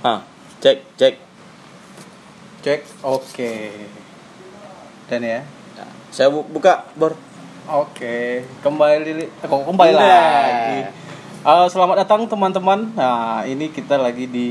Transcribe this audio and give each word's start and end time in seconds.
Ah, 0.00 0.24
cek, 0.64 0.80
cek. 0.96 1.14
Cek. 2.64 2.80
Oke. 3.04 3.68
Dan 5.12 5.20
ya. 5.20 5.44
Ya, 5.76 5.84
Saya 6.08 6.32
bu- 6.32 6.48
buka, 6.48 6.88
Bor. 6.96 7.12
Oke, 7.68 8.40
kembali 8.64 9.10
eh, 9.20 9.28
kok 9.44 9.60
kembali 9.62 9.92
Udah. 9.92 10.00
lagi. 10.00 10.78
Eh, 11.40 11.66
selamat 11.68 11.96
datang 12.00 12.24
teman-teman. 12.24 12.96
Nah, 12.96 13.44
ini 13.44 13.68
kita 13.68 13.94
lagi 13.94 14.24
di 14.24 14.48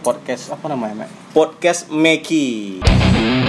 podcast 0.00 0.54
apa 0.54 0.70
namanya, 0.70 1.02
Mek? 1.02 1.10
Podcast 1.34 1.90
Meki. 1.90 2.78
Artinya? 2.80 3.45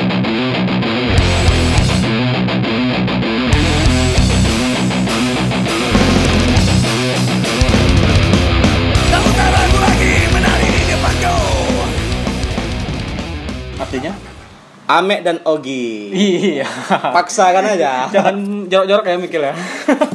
Amek 14.88 15.20
dan 15.20 15.38
Ogi. 15.44 16.16
Iya. 16.16 16.68
Paksakan 17.12 17.76
aja. 17.76 18.08
Jangan 18.16 18.66
jorok-jorok 18.72 19.06
ya 19.06 19.16
Mikil 19.20 19.44
ya. 19.44 19.54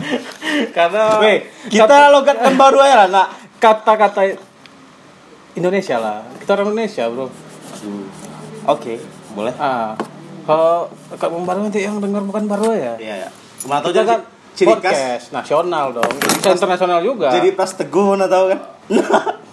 Karena 0.76 1.20
Weh, 1.20 1.44
kita 1.68 2.08
logatkan 2.08 2.56
baru 2.56 2.80
aja 2.80 3.04
lah, 3.04 3.08
nak. 3.08 3.28
kata-kata 3.60 4.32
Indonesia 5.52 5.96
lah. 6.00 6.24
Kita 6.40 6.56
orang 6.56 6.72
Indonesia, 6.72 7.04
Bro. 7.08 7.28
Oke, 8.68 8.96
boleh. 9.36 9.54
Ah. 9.60 9.92
Kalau 10.42 10.90
kalau 11.20 11.44
baru 11.46 11.68
nanti 11.68 11.84
yang 11.84 12.00
dengar 12.00 12.24
bukan 12.24 12.48
baru 12.48 12.74
ya. 12.74 12.94
Iya, 12.98 13.14
ya. 13.26 13.30
Mana 13.68 13.84
tahu 13.84 13.94
kan 13.94 14.20
ciri 14.56 14.68
khas. 14.68 14.80
podcast 14.82 15.26
nasional 15.30 15.86
dong. 15.94 16.12
Bisa 16.18 16.50
internasional 16.56 16.98
juga. 17.04 17.30
Jadi 17.30 17.54
pas 17.54 17.70
teguh 17.70 18.16
mana 18.16 18.26
tahu 18.26 18.50
kan. 18.50 18.60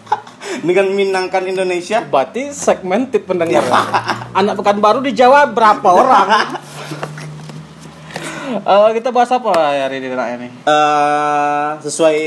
Dengan 0.60 0.86
minangkan 0.90 1.44
Indonesia. 1.44 2.02
berarti 2.02 2.50
segmented 2.50 3.24
pendengar. 3.24 3.64
Anak 4.32 4.56
pekan 4.56 4.78
baru 4.78 5.00
di 5.00 5.12
Jawa 5.12 5.46
berapa 5.48 5.88
orang? 5.88 6.28
Eh, 8.50 8.90
kita 8.96 9.14
bahas 9.14 9.30
apa 9.30 9.54
hari 9.54 10.02
ini 10.02 10.10
Nak, 10.10 10.28
ini? 10.36 10.50
eh 10.50 11.68
sesuai 11.80 12.18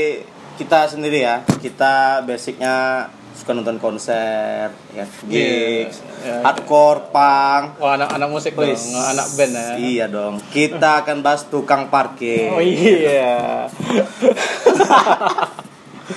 kita 0.55 0.87
sendiri 0.87 1.19
ya. 1.19 1.43
Kita 1.59 2.23
basicnya 2.23 3.05
suka 3.33 3.51
nonton 3.51 3.75
konser, 3.75 4.71
ya, 4.93 5.03
gigs, 5.27 5.99
Iya. 6.23 6.47
hardcore, 6.47 7.11
punk. 7.11 7.75
Wah, 7.75 7.99
anak-anak 7.99 8.29
musik 8.31 8.55
dong, 8.55 8.71
Wis. 8.71 8.87
anak 8.87 9.27
band 9.35 9.51
ya. 9.51 9.67
Iya 9.75 10.05
dong. 10.07 10.39
Kita 10.47 11.03
akan 11.03 11.19
bahas 11.19 11.43
tukang 11.43 11.91
parkir. 11.91 12.55
Oh 12.55 12.63
iya. 12.63 13.67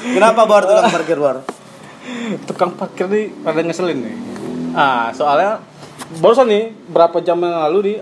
Kenapa 0.06 0.46
Bor 0.46 0.62
tukang 0.62 0.86
parkir 0.88 1.18
Bor? 1.18 1.42
Tukang 2.44 2.74
parkir 2.74 3.06
nih 3.06 3.30
pada 3.42 3.62
ngeselin 3.62 3.98
nih. 4.02 4.16
Ah, 4.72 5.10
soalnya 5.10 5.62
barusan 6.20 6.46
nih 6.46 6.64
berapa 6.86 7.18
jam 7.20 7.40
yang 7.40 7.56
lalu 7.66 7.78
nih 7.82 7.96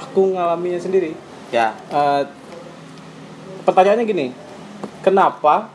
aku 0.00 0.34
ngalaminya 0.34 0.80
sendiri. 0.80 1.12
Ya. 1.50 1.74
Eh, 1.90 2.22
pertanyaannya 3.62 4.04
gini, 4.04 4.26
kenapa 5.00 5.70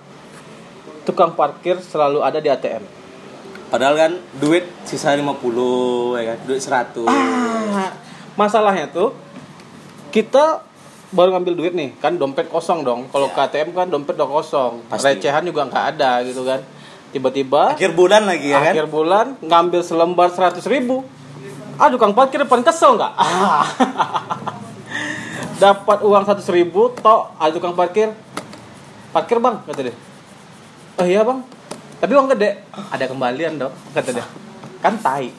tukang 1.03 1.33
parkir 1.33 1.79
selalu 1.79 2.19
ada 2.21 2.37
di 2.37 2.49
ATM? 2.49 2.83
Padahal 3.69 3.95
kan 3.95 4.11
duit 4.41 4.65
sisa 4.81 5.13
50 5.13 6.17
ya 6.17 6.33
kan, 6.33 6.37
duit 6.43 6.61
100. 6.61 7.05
Ah, 7.05 7.93
masalahnya 8.33 8.89
tuh 8.89 9.13
kita 10.09 10.65
baru 11.09 11.37
ngambil 11.37 11.53
duit 11.53 11.73
nih, 11.73 11.93
kan 11.97 12.17
dompet 12.17 12.49
kosong 12.49 12.81
dong. 12.81 13.05
Kalau 13.09 13.29
Ya. 13.29 13.33
ke 13.33 13.39
ATM 13.45 13.69
kan 13.73 13.87
dompet 13.89 14.17
udah 14.17 14.29
kosong, 14.29 14.73
Pasti. 14.89 15.17
recehan 15.17 15.45
juga 15.45 15.65
nggak 15.65 15.85
ada 15.97 16.21
gitu 16.25 16.41
kan. 16.45 16.61
Tiba-tiba 17.09 17.73
Akhir 17.73 17.91
bulan 17.91 18.29
lagi 18.29 18.53
ya 18.53 18.61
kan? 18.61 18.73
akhir 18.73 18.85
bulan 18.85 19.25
ngambil 19.41 19.81
selembar 19.81 20.29
seratus 20.29 20.69
ribu. 20.69 21.01
Ah, 21.79 21.89
tukang 21.89 22.11
parkir 22.11 22.43
depan 22.43 22.61
kesel 22.61 22.99
nggak? 22.99 23.13
Ah. 23.15 23.63
Dapat 25.63 26.03
uang 26.03 26.23
seratus 26.23 26.47
ribu, 26.47 26.91
tok 26.93 27.35
ada 27.35 27.51
tukang 27.51 27.73
parkir. 27.73 28.11
Parkir 29.09 29.39
bang, 29.39 29.57
kata 29.65 29.81
dia. 29.87 29.95
Oh 30.95 31.07
iya 31.07 31.23
bang, 31.23 31.39
tapi 31.97 32.11
uang 32.13 32.29
gede. 32.29 32.61
Ada 32.91 33.07
kembalian 33.07 33.57
dong, 33.57 33.73
kata 33.91 34.11
dia. 34.11 34.25
Kan 34.79 34.99
tai. 34.99 35.31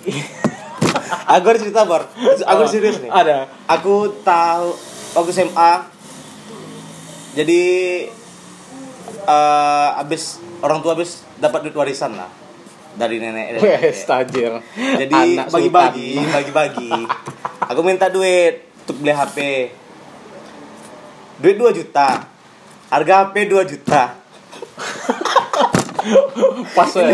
Aku 1.38 1.54
cerita 1.54 1.86
Bor. 1.86 2.02
Aku 2.42 2.62
serius 2.66 2.98
nih. 2.98 3.10
Ada. 3.12 3.46
Aku 3.70 4.10
tahu 4.20 4.74
waktu 5.14 5.30
SMA. 5.30 5.72
Jadi 7.30 7.62
eh 9.20 9.88
abis 9.96 10.42
orang 10.60 10.78
tua 10.84 10.96
abis 10.96 11.24
dapat 11.40 11.68
duit 11.68 11.76
warisan 11.76 12.16
lah 12.16 12.30
dari 12.96 13.22
nenek. 13.22 13.62
Wes, 13.62 14.02
tajir. 14.02 14.58
Jadi 14.74 15.38
bagi-bagi, 15.46 16.10
bagi-bagi. 16.26 16.90
Aku 17.70 17.80
minta 17.86 18.10
duit 18.10 18.66
untuk 18.82 18.96
beli 19.00 19.12
HP. 19.14 19.38
Duit 21.40 21.56
2 21.56 21.70
juta. 21.70 22.26
Harga 22.90 23.30
HP 23.30 23.46
2 23.46 23.70
juta. 23.70 24.02
Pas 26.76 26.90
ya. 26.96 27.06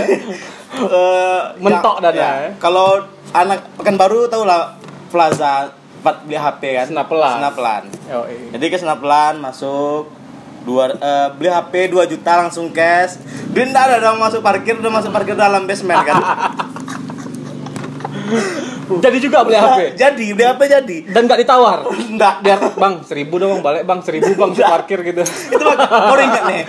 Eh, 0.76 1.42
Mentok 1.60 1.96
ya, 2.00 2.10
dana, 2.10 2.16
ya. 2.16 2.30
ya. 2.48 2.50
Kalau 2.58 3.00
anak 3.32 3.64
Pekanbaru 3.76 4.28
tau 4.28 4.44
lah 4.44 4.74
Plaza 5.12 5.70
tempat 6.06 6.22
beli 6.22 6.38
HP 6.38 6.62
kan. 6.78 6.86
Senapelan. 6.86 7.34
Senapelan. 7.42 7.82
Oh, 8.14 8.24
iya. 8.30 8.54
Jadi 8.54 8.64
ke 8.70 8.76
Senapelan 8.78 9.42
masuk 9.42 10.06
dua 10.66 10.90
eh, 10.92 11.28
beli 11.38 11.48
HP 11.48 11.94
2 11.94 12.12
juta 12.12 12.32
langsung 12.42 12.74
cash. 12.74 13.22
Nggak 13.54 13.84
ada 13.86 13.96
dong 14.02 14.18
masuk 14.18 14.42
parkir 14.42 14.74
udah 14.76 14.92
masuk 14.92 15.14
parkir 15.14 15.38
dalam 15.38 15.64
basement 15.64 16.02
kan. 16.02 16.18
Jadi 18.86 19.18
juga 19.18 19.42
beli 19.42 19.58
HP 19.58 19.78
jadi 20.02 20.26
beli 20.30 20.46
HP 20.46 20.60
jadi. 20.70 20.96
dan 21.10 21.26
nggak 21.26 21.42
ditawar. 21.42 21.90
Enggak. 22.14 22.42
Biar 22.42 22.58
bang 22.78 22.94
seribu 23.02 23.34
dong 23.38 23.58
bang 23.58 23.62
balik 23.62 23.82
bang 23.82 24.00
seribu 24.02 24.30
bang 24.34 24.50
untuk 24.54 24.62
parkir 24.62 24.98
gitu. 25.02 25.22
itu 25.26 25.62
mak- 25.62 25.90
baru 25.90 26.20
ingat 26.22 26.42
nih 26.46 26.62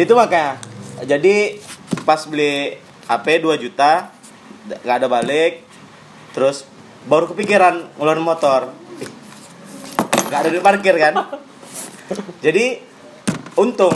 itu 0.00 0.12
makanya 0.16 0.56
jadi 1.04 1.60
pas 2.08 2.24
beli 2.24 2.80
HP 3.04 3.26
2 3.44 3.60
juta 3.60 4.08
nggak 4.64 4.96
ada 5.02 5.08
balik 5.12 5.60
terus 6.32 6.64
baru 7.04 7.28
kepikiran 7.28 7.98
ngeluarin 8.00 8.24
motor 8.24 8.72
nggak 10.30 10.40
ada 10.40 10.50
di 10.52 10.60
parkir 10.62 10.94
kan 10.96 11.14
jadi 12.40 12.80
untung 13.54 13.94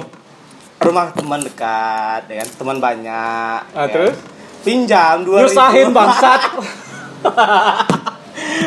rumah 0.79 1.11
teman 1.11 1.41
dekat 1.41 2.29
ya 2.29 2.37
kan? 2.41 2.49
Teman 2.55 2.77
banyak 2.79 3.59
Ah, 3.73 3.87
ya. 3.87 3.91
terus? 3.91 4.17
pinjam 4.61 5.21
dua 5.23 5.45
Nyusahin 5.45 5.93
bangsat. 5.97 6.41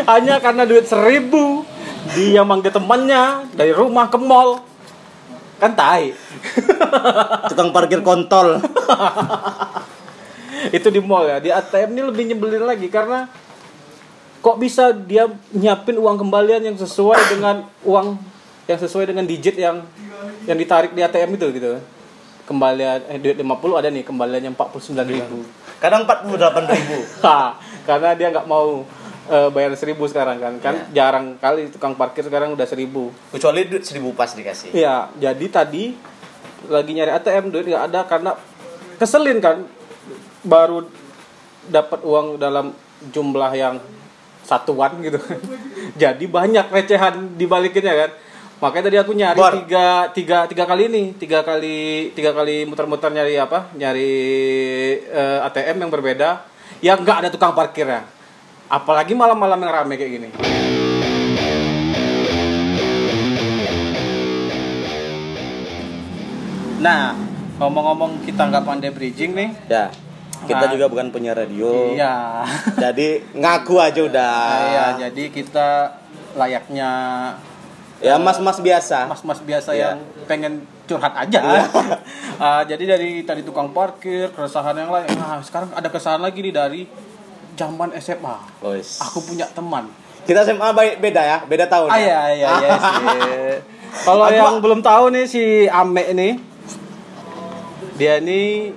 Hanya 0.05 0.37
karena 0.37 0.63
duit 0.63 0.85
seribu. 0.85 1.65
Dia 2.13 2.41
manggil 2.41 2.71
temannya 2.71 3.51
dari 3.51 3.73
rumah 3.73 4.07
ke 4.07 4.15
mall. 4.15 4.63
Kan 5.57 5.73
tai. 5.73 6.13
Tukang 7.49 7.73
parkir 7.73 7.99
kontol. 7.99 8.61
Itu 10.77 10.87
di 10.89 11.01
mall 11.01 11.27
ya. 11.27 11.37
Di 11.37 11.49
ATM 11.49 11.89
ini 11.91 12.01
lebih 12.03 12.23
nyebelin 12.29 12.63
lagi 12.63 12.87
karena 12.87 13.25
kok 14.39 14.57
bisa 14.57 14.93
dia 14.93 15.27
nyiapin 15.49 15.97
uang 15.97 16.21
kembalian 16.21 16.61
yang 16.63 16.77
sesuai 16.77 17.35
dengan 17.35 17.65
uang 17.83 18.15
yang 18.67 18.79
sesuai 18.79 19.09
dengan 19.09 19.23
digit 19.23 19.55
yang 19.55 19.87
yang 20.43 20.59
ditarik 20.59 20.91
di 20.91 21.01
ATM 21.01 21.39
itu 21.39 21.47
gitu. 21.55 21.79
Kembalian 22.47 23.03
eh 23.11 23.19
duit 23.19 23.35
50 23.35 23.79
ada 23.79 23.87
nih 23.91 24.03
kembaliannya 24.07 24.51
49.000 24.55 25.03
ribu. 25.03 25.39
Kadang 25.79 26.07
48 26.07 26.73
ribu. 26.75 26.97
Ha, 27.23 27.59
karena 27.83 28.09
dia 28.15 28.27
nggak 28.31 28.47
mau 28.47 28.83
eh, 29.27 29.49
bayar 29.51 29.75
seribu 29.75 30.07
sekarang 30.07 30.39
kan. 30.39 30.53
Kan 30.59 30.75
jarang 30.91 31.35
kali 31.39 31.71
tukang 31.71 31.95
parkir 31.95 32.23
sekarang 32.23 32.55
udah 32.55 32.67
seribu. 32.67 33.11
Kecuali 33.31 33.67
duit 33.67 33.83
seribu 33.83 34.15
pas 34.15 34.31
dikasih. 34.31 34.75
Iya, 34.75 35.11
jadi 35.19 35.45
tadi 35.47 35.95
lagi 36.67 36.91
nyari 36.91 37.11
ATM 37.15 37.51
duit 37.51 37.67
nggak 37.67 37.83
ada 37.91 38.01
karena 38.07 38.31
keselin 38.99 39.39
kan. 39.39 39.63
Baru 40.47 40.87
dapat 41.67 41.99
uang 42.07 42.39
dalam 42.39 42.71
jumlah 43.11 43.51
yang 43.51 43.75
satuan 44.47 44.95
gitu. 45.03 45.19
Jadi 46.01 46.25
banyak 46.31 46.71
recehan 46.71 47.35
dibalikinnya 47.35 48.07
kan. 48.07 48.11
Makanya 48.57 48.89
tadi 48.89 48.97
aku 48.97 49.13
nyari 49.13 49.37
Bor. 49.37 49.53
tiga, 49.53 50.09
tiga, 50.09 50.37
tiga 50.49 50.65
kali 50.65 50.89
nih, 50.89 51.07
tiga 51.13 51.45
kali 51.45 52.09
tiga 52.17 52.33
kali 52.33 52.65
muter-muter 52.65 53.13
nyari 53.13 53.37
apa? 53.37 53.69
Nyari 53.77 54.11
eh, 54.97 55.39
ATM 55.45 55.85
yang 55.85 55.91
berbeda 55.93 56.41
yang 56.81 56.97
nggak 57.05 57.17
ada 57.21 57.29
tukang 57.29 57.53
parkirnya. 57.53 58.09
Apalagi 58.67 59.13
malam-malam 59.13 59.61
yang 59.61 59.71
rame 59.71 59.93
kayak 59.95 60.11
gini. 60.11 60.29
Nah, 66.77 67.17
ngomong-ngomong 67.57 68.21
kita 68.23 68.45
nggak 68.47 68.65
pandai 68.65 68.91
bridging 68.93 69.33
nih. 69.33 69.49
Ya, 69.65 69.89
kita 70.45 70.65
Nah. 70.69 70.71
juga 70.71 70.85
bukan 70.87 71.09
punya 71.09 71.33
radio. 71.33 71.93
Iya. 71.93 72.45
Jadi 72.77 73.33
ngaku 73.33 73.75
aja 73.81 74.01
udah. 74.05 74.35
Nah, 74.37 74.61
iya, 74.69 74.85
jadi 75.09 75.23
kita 75.33 75.69
layaknya 76.37 76.91
Ya 77.97 78.15
mas-mas 78.15 78.61
biasa. 78.61 79.09
mas-mas 79.09 79.41
biasa 79.41 79.73
Iya. 79.73 79.81
yang 79.93 79.97
pengen 80.25 80.53
curhat 80.85 81.13
aja. 81.17 81.39
Ah, 82.37 82.61
jadi 82.61 82.93
dari 82.93 83.25
tadi 83.25 83.41
tukang 83.41 83.73
parkir, 83.73 84.29
keresahan 84.29 84.77
yang 84.77 84.93
lain. 84.93 85.09
Nah, 85.17 85.41
sekarang 85.41 85.73
ada 85.73 85.89
keresahan 85.89 86.21
lagi 86.21 86.37
nih 86.37 86.53
dari 86.53 86.81
zaman 87.57 87.89
SMA. 87.97 88.37
Wes. 88.61 89.01
Aku 89.01 89.25
punya 89.25 89.49
teman. 89.49 89.89
Kita 90.21 90.45
SMA 90.45 90.69
baik 90.69 91.01
beda 91.01 91.17
ya, 91.17 91.37
beda 91.41 91.65
tahun. 91.65 91.89
Ah 91.89 91.97
ya? 91.97 92.05
iya 92.05 92.21
iya 92.37 92.49
iya. 92.61 92.77
Kalau 94.05 94.29
yang 94.29 94.61
belum 94.61 94.85
tahu 94.85 95.09
nih 95.09 95.25
si 95.25 95.43
Ame 95.65 96.13
ini 96.13 96.37
dia 97.97 98.21
ini 98.21 98.69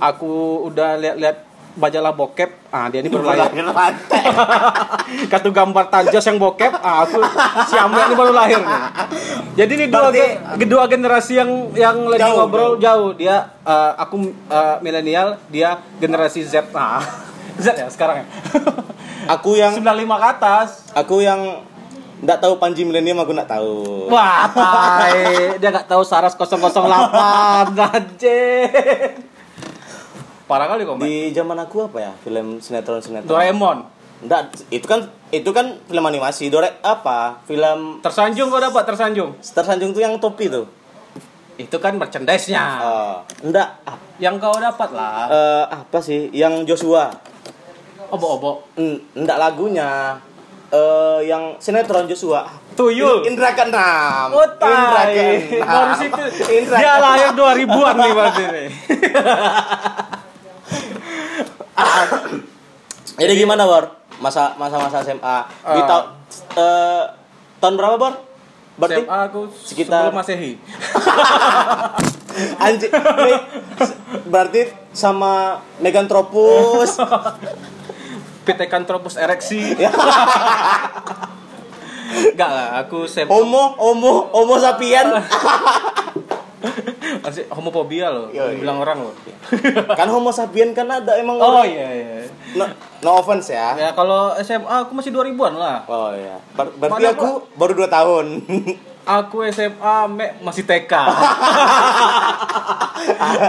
aku 0.00 0.64
udah 0.64 0.96
lihat-lihat 0.96 1.36
majalah 1.74 2.14
bokep. 2.14 2.50
Ah, 2.70 2.86
dia 2.86 3.02
ini 3.02 3.10
baru 3.10 3.26
lahir. 3.26 3.50
Kartu 5.30 5.50
gambar 5.50 5.84
tajos 5.88 6.22
yang 6.22 6.38
bokep. 6.38 6.72
Ah, 6.74 7.02
aku 7.02 7.18
si 7.66 7.74
Ame 7.74 7.98
ini 8.00 8.14
baru 8.14 8.32
lahir 8.32 8.58
nih. 8.58 8.80
Jadi 9.54 9.72
ini 9.74 9.86
dua 9.86 10.10
Berarti- 10.10 10.38
kedua 10.58 10.82
generasi 10.86 11.32
yang 11.38 11.50
yang 11.74 11.96
lagi 12.06 12.22
Jauh, 12.22 12.36
ngobrol 12.40 12.72
jauh. 12.78 13.10
Dia 13.14 13.36
eh, 13.60 13.92
aku 13.96 14.16
eh, 14.48 14.76
milenial, 14.80 15.38
dia 15.48 15.82
generasi 15.98 16.42
Z. 16.42 16.70
Nah, 16.70 17.02
Z 17.62 17.74
ya 17.74 17.86
sekarang 17.88 18.22
ya. 18.22 18.26
Aku 19.34 19.56
yang 19.56 19.72
95 19.72 20.04
ke 20.04 20.26
atas. 20.28 20.68
aku 20.92 21.24
yang 21.24 21.64
nggak 22.20 22.44
tahu 22.44 22.60
Panji 22.60 22.84
Milenium 22.84 23.16
aku 23.16 23.32
nggak 23.32 23.48
tahu. 23.48 24.04
Wah, 24.12 24.44
tai. 24.52 25.56
dia 25.56 25.72
nggak 25.72 25.88
tahu 25.88 26.04
Saras 26.04 26.36
008 26.36 26.60
anjir. 27.72 29.16
Parah 30.44 30.66
kali 30.66 30.84
kok. 30.84 31.00
Di 31.00 31.32
zaman 31.32 31.56
aku 31.56 31.84
apa 31.84 31.98
ya? 32.00 32.12
Film 32.20 32.58
sinetron 32.58 33.00
sinetron. 33.00 33.28
Doraemon. 33.30 33.78
Nggak, 34.24 34.40
itu 34.68 34.84
kan 34.84 35.00
itu 35.28 35.50
kan 35.50 35.80
film 35.82 36.04
animasi. 36.04 36.48
Dore 36.48 36.80
apa? 36.80 37.40
Film 37.44 38.00
Tersanjung 38.00 38.48
kok 38.48 38.62
dapat 38.62 38.84
tersanjung. 38.84 39.36
tersanjung 39.40 39.90
tuh 39.90 40.00
yang 40.00 40.16
topi 40.16 40.48
tuh. 40.48 40.68
Itu 41.54 41.78
kan 41.78 41.94
merchandise-nya. 41.94 42.64
Eh, 42.82 43.14
enggak 43.42 43.68
ah, 43.82 43.94
Yang 44.16 44.34
kau 44.38 44.56
dapat 44.58 44.90
lah. 44.90 45.28
eh, 45.28 45.64
apa 45.70 45.98
sih? 45.98 46.28
Yang 46.30 46.66
Joshua. 46.66 47.08
Obo-obo. 48.10 48.68
En- 48.74 49.00
Enggak 49.14 49.38
lagunya. 49.38 50.18
Eh 50.68 51.20
yang 51.24 51.54
sinetron 51.56 52.04
Joshua. 52.04 52.44
Tuyul. 52.74 53.22
In- 53.22 53.32
Indra 53.32 53.54
Keenam. 53.54 54.28
Oh, 54.28 54.42
Indra. 54.42 55.02
Keenam. 55.06 55.62
Baru 55.62 55.92
situ. 55.94 56.22
Indra 56.50 56.76
Dia 56.76 56.94
lahir 56.98 57.30
2000-an 57.32 57.94
nih 57.94 58.12
berarti 58.12 58.42
nih. 58.44 58.68
Jadi 63.14 63.32
gimana, 63.36 63.62
Bor? 63.64 63.84
Masa 64.18 64.54
masa 64.54 64.78
masa 64.78 65.02
SMA. 65.02 65.36
Di 65.46 65.80
Ah. 65.80 65.86
tahun 65.86 66.04
eh, 66.54 67.02
tahun 67.58 67.74
berapa, 67.76 67.94
Bor? 67.96 68.14
Berarti 68.74 69.02
SMA 69.02 69.18
aku 69.24 69.40
sekitar- 69.54 70.10
sebelum 70.10 70.18
Masehi. 70.18 70.52
Nih, 72.64 73.38
berarti 74.26 74.60
sama 74.90 75.62
Megantropus. 75.78 76.98
Pithecanthropus 78.46 79.14
ereksi. 79.16 79.78
Ya. 79.78 79.94
Enggak 82.34 82.50
lah, 82.50 82.68
aku 82.78 83.06
SMA 83.06 83.26
Homo, 83.26 83.74
homo, 83.78 84.30
homo 84.30 84.54
sapien. 84.58 85.06
masih 87.24 87.44
homofobia 87.48 88.08
loh. 88.08 88.28
Iya, 88.28 88.50
iya. 88.50 88.60
Bilang 88.60 88.78
orang 88.78 88.98
loh. 89.02 89.14
kan 89.98 90.08
homo 90.08 90.30
sapien 90.30 90.70
kan 90.70 90.86
ada 90.86 91.14
emang 91.14 91.36
Oh 91.36 91.60
orang. 91.60 91.68
iya 91.68 91.88
iya. 91.90 92.08
No, 92.54 92.64
no 93.00 93.10
offense 93.18 93.48
ya. 93.48 93.74
Ya 93.74 93.90
kalau 93.92 94.32
SMA 94.38 94.64
aku 94.84 94.92
masih 94.92 95.10
2000-an 95.10 95.54
lah. 95.54 95.78
Oh 95.84 96.10
iya. 96.10 96.38
Ber- 96.52 96.74
berarti 96.74 97.02
Mana, 97.02 97.12
aku 97.12 97.28
baru 97.54 97.72
2 97.76 97.88
tahun. 97.88 98.26
Aku 99.04 99.44
SMA 99.44 99.76
me, 100.08 100.32
masih 100.40 100.64
TK. 100.64 100.88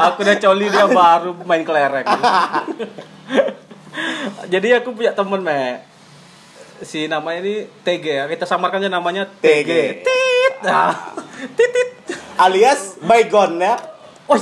aku 0.03 0.17
udah 0.19 0.35
coli 0.35 0.67
dia 0.67 0.83
baru 0.83 1.31
main 1.41 1.63
kelereng. 1.63 2.03
Jadi 4.45 4.67
aku 4.75 4.91
punya 4.91 5.15
temen 5.15 5.39
me. 5.39 5.79
Si 6.83 7.07
namanya 7.07 7.39
ini 7.39 7.55
TG 7.81 8.03
ya. 8.03 8.25
Kita 8.27 8.43
samarkan 8.43 8.83
aja 8.83 8.91
namanya 8.91 9.31
TG. 9.39 10.03
TG. 10.03 10.07
Tit. 10.55 10.71
Nah, 10.71 10.91
titit. 11.55 11.89
Alias 12.35 12.95
bygone 12.99 13.55
ya. 13.59 13.75
Oh, 14.25 14.39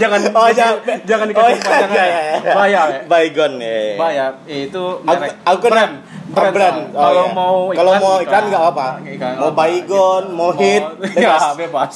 jangan 0.00 0.20
Oh, 0.32 0.48
jangan 0.50 0.76
jangan 1.04 1.26
oh, 1.26 1.30
dikasih 1.30 1.52
iya, 1.52 1.62
panjangan 1.62 1.92
iya, 1.92 2.04
ya. 2.06 2.20
iya. 2.22 2.54
Bayar 2.54 2.86
ya. 2.88 3.00
Bygone 3.04 3.56
ya. 3.60 4.26
Itu 4.48 4.84
Aku, 4.98 5.06
merek. 5.06 5.32
aku 5.44 5.58
kena 5.60 5.74
brand. 5.74 5.94
brand. 6.32 6.52
Brand. 6.54 6.78
Oh, 6.94 7.00
Kalau 7.02 7.24
iya. 7.24 7.34
mau 7.34 7.56
kalau 7.70 7.92
mau 7.98 8.14
iklan 8.18 8.44
nggak 8.48 8.62
apa-apa. 8.62 8.88
Iklan 9.04 9.34
Mau 9.36 9.50
apa, 9.50 9.56
Baygon, 9.58 10.24
mau 10.32 10.50
hit, 10.54 10.84
ya 11.14 11.36
bebas. 11.54 11.54
bebas 11.58 11.94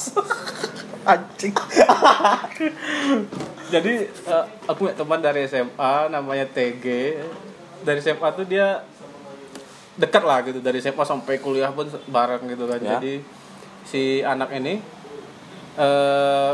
anjing 1.11 1.53
jadi 3.73 3.93
eh, 4.05 4.45
aku 4.69 4.85
punya 4.85 4.93
teman 4.93 5.17
dari 5.17 5.49
SMA 5.49 5.93
namanya 6.13 6.45
TG 6.45 6.85
dari 7.81 7.97
SMA 7.97 8.29
tuh 8.37 8.45
dia 8.45 8.85
dekat 10.01 10.23
lah 10.23 10.41
gitu 10.41 10.57
dari 10.57 10.79
SMA 10.79 11.03
sampai 11.03 11.37
kuliah 11.37 11.69
pun 11.69 11.85
bareng 12.07 12.43
gitu 12.47 12.65
kan 12.65 12.79
Ya. 12.79 12.97
jadi 12.97 13.21
si 13.83 14.01
anak 14.19 14.49
ini 14.51 14.81
eh 15.73 16.51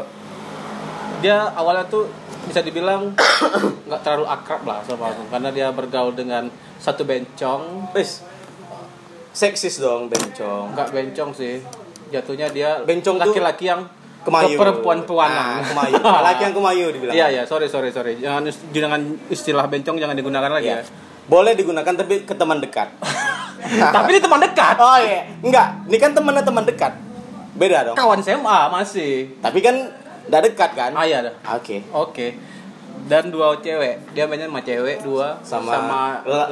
dia 1.17 1.49
awalnya 1.51 1.87
tuh 1.87 2.05
bisa 2.43 2.59
dibilang 2.59 3.15
nggak 3.87 4.01
terlalu 4.01 4.25
akrab 4.25 4.61
lah 4.61 4.79
sama 4.81 5.09
aku 5.09 5.23
karena 5.27 5.49
dia 5.49 5.67
bergaul 5.69 6.11
dengan 6.11 6.47
satu 6.77 7.01
bencong 7.01 7.89
Wis. 7.91 8.21
Seksis 9.31 9.77
dong 9.77 10.07
bencong. 10.07 10.73
nggak 10.73 10.89
bencong 10.91 11.29
sih 11.31 11.61
jatuhnya 12.07 12.49
dia 12.49 12.81
Bencong 12.81 13.17
laki-laki 13.17 13.67
yang 13.67 13.85
Kemayu. 14.19 14.55
perempuan-puanan 14.55 15.61
Nah, 15.61 15.63
kemayu. 15.63 15.93
Laki 16.27 16.41
yang 16.43 16.55
kemayu 16.55 16.85
dibilang. 16.91 17.13
iya 17.13 17.27
iya 17.29 17.43
sorry 17.43 17.65
sorry 17.65 17.89
sorry 17.89 18.17
jangan 18.17 18.43
jangan 18.71 19.01
istilah 19.27 19.65
bencong 19.65 19.95
jangan 19.95 20.13
digunakan 20.13 20.51
lagi 20.51 20.67
Iya. 20.67 20.81
ya 20.81 21.05
Boleh 21.27 21.53
digunakan 21.53 21.91
tapi 21.91 22.23
ke 22.23 22.31
teman 22.31 22.57
dekat. 22.57 22.87
tapi 23.95 24.09
ini 24.09 24.21
teman 24.21 24.39
dekat 24.39 24.75
Oh 24.77 24.97
iya, 24.97 25.21
enggak. 25.39 25.67
Ini 25.85 25.97
kan 25.97 26.11
temannya 26.11 26.41
teman 26.41 26.63
dekat. 26.63 26.93
Beda 27.53 27.77
dong. 27.83 27.95
kawan 27.97 28.21
SMA 28.21 28.57
masih 28.69 29.33
Tapi 29.39 29.59
kan 29.59 29.75
udah 30.27 30.41
dekat 30.41 30.71
kan? 30.71 30.91
ah 30.91 31.01
iya 31.01 31.23
dah 31.23 31.33
Oke. 31.53 31.81
oke 31.89 32.27
dan 33.07 33.31
dua 33.31 33.55
cewek 33.57 34.11
dia 34.11 34.27
mainnya 34.27 34.45
sama 34.45 34.59
cewek 34.59 34.99
dua 34.99 35.39
Sama 35.39 35.71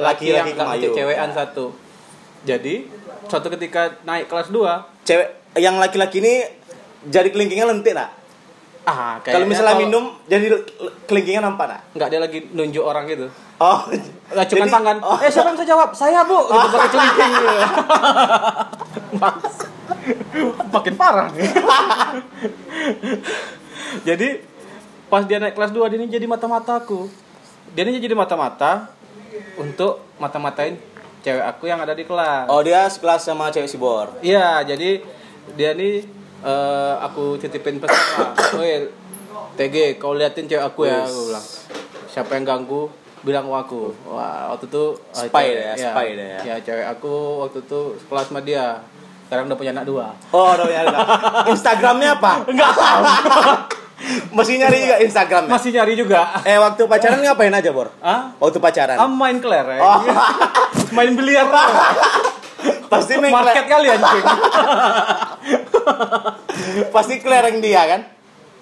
laki-laki 0.00 0.26
yang 0.32 0.48
kemayu. 0.50 0.90
cewekan 0.90 1.30
satu 1.30 1.76
jadi 2.42 2.88
suatu 3.22 3.46
ketika 3.50 4.00
naik 4.02 4.26
kelas 4.26 4.48
2 4.48 5.04
Cewek 5.04 5.28
yang 5.54 5.76
laki-laki 5.76 6.18
ini 6.18 6.48
jadi 7.04 7.28
kelingkingnya 7.28 7.66
lentik 7.66 7.92
nak? 7.92 8.16
ah 8.82 9.20
Kalau 9.20 9.44
misalnya 9.44 9.76
minum 9.76 10.16
jadi 10.24 10.48
kelingkingnya 11.04 11.44
nampak 11.44 11.66
nak? 11.68 11.80
nggak 11.92 12.08
dia 12.08 12.18
lagi 12.18 12.38
nunjuk 12.48 12.80
orang 12.80 13.04
gitu 13.04 13.28
Oh. 13.56 13.80
Jadi- 14.36 14.68
tangan. 14.68 14.96
Oh. 15.00 15.16
Eh 15.22 15.30
siapa 15.32 15.48
yang 15.48 15.56
bisa 15.56 15.66
jawab? 15.68 15.88
Saya 15.96 16.20
bu. 16.26 16.44
Gitu 16.44 16.76
pakai 16.76 16.90
celingking. 16.92 17.30
gitu. 17.32 17.54
Makin 20.74 20.94
parah 20.94 21.28
nih. 21.32 21.48
jadi 24.06 24.28
pas 25.06 25.22
dia 25.24 25.38
naik 25.38 25.54
kelas 25.54 25.70
2 25.72 25.90
dia 25.90 25.98
ini 25.98 26.06
jadi 26.10 26.26
mata-mataku. 26.28 27.08
Dia 27.72 27.86
ini 27.88 28.02
jadi 28.02 28.14
mata-mata 28.18 28.90
untuk 29.56 30.04
mata-matain 30.20 30.76
cewek 31.24 31.42
aku 31.42 31.64
yang 31.66 31.80
ada 31.82 31.94
di 31.96 32.04
kelas. 32.06 32.46
Oh 32.46 32.62
dia 32.62 32.86
sekelas 32.86 33.24
sama 33.26 33.50
cewek 33.50 33.66
sibor. 33.70 34.14
Iya, 34.22 34.62
jadi 34.62 35.02
dia 35.58 35.74
nih 35.74 36.06
eh, 36.44 36.94
aku 37.02 37.40
titipin 37.40 37.82
pesan 37.82 38.04
lah. 38.20 38.32
TG, 39.56 39.96
kau 39.96 40.12
liatin 40.12 40.46
cewek 40.46 40.62
aku 40.62 40.84
ya, 40.84 41.08
aku 41.08 41.32
bilang. 41.32 41.46
Siapa 42.12 42.36
yang 42.36 42.44
ganggu, 42.44 42.92
bilang 43.26 43.50
sama 43.50 43.66
aku. 43.66 43.90
Wah, 44.06 44.54
waktu 44.54 44.70
itu 44.70 44.84
Spy 45.10 45.46
deh 45.50 45.64
ya, 45.66 45.74
spy 45.74 46.06
deh 46.14 46.28
ya. 46.38 46.40
Ya, 46.46 46.56
cewek 46.62 46.86
aku 46.86 47.42
waktu 47.42 47.58
itu 47.66 47.80
sekelas 47.98 48.30
sama 48.30 48.40
dia. 48.46 48.78
Sekarang 49.26 49.50
udah 49.50 49.58
punya 49.58 49.74
anak 49.74 49.84
dua. 49.90 50.14
Oh 50.30 50.54
udah 50.54 50.64
punya 50.70 50.80
anak. 50.86 51.06
Instagramnya 51.58 52.14
apa? 52.14 52.46
Enggak 52.46 52.70
tahu. 52.78 53.02
Masih 54.38 54.54
nyari 54.62 54.78
juga 54.86 54.96
Instagramnya. 55.02 55.50
Masih 55.50 55.70
nyari 55.74 55.94
juga. 55.98 56.20
Eh 56.46 56.54
waktu 56.62 56.86
pacaran 56.86 57.18
ngapain 57.18 57.50
aja 57.50 57.70
bor? 57.74 57.90
Hah? 57.98 58.30
Waktu 58.38 58.62
pacaran. 58.62 58.94
Ah, 58.94 59.10
main 59.10 59.42
kelereng. 59.42 59.82
Oh. 59.82 60.00
main 60.96 61.10
biliar. 61.18 61.50
Pasti 62.86 63.18
main 63.18 63.34
Market 63.34 63.66
kali 63.66 63.90
anjing. 63.90 64.24
Pasti 66.94 67.14
kelereng 67.18 67.58
dia 67.58 67.82
kan? 67.90 68.00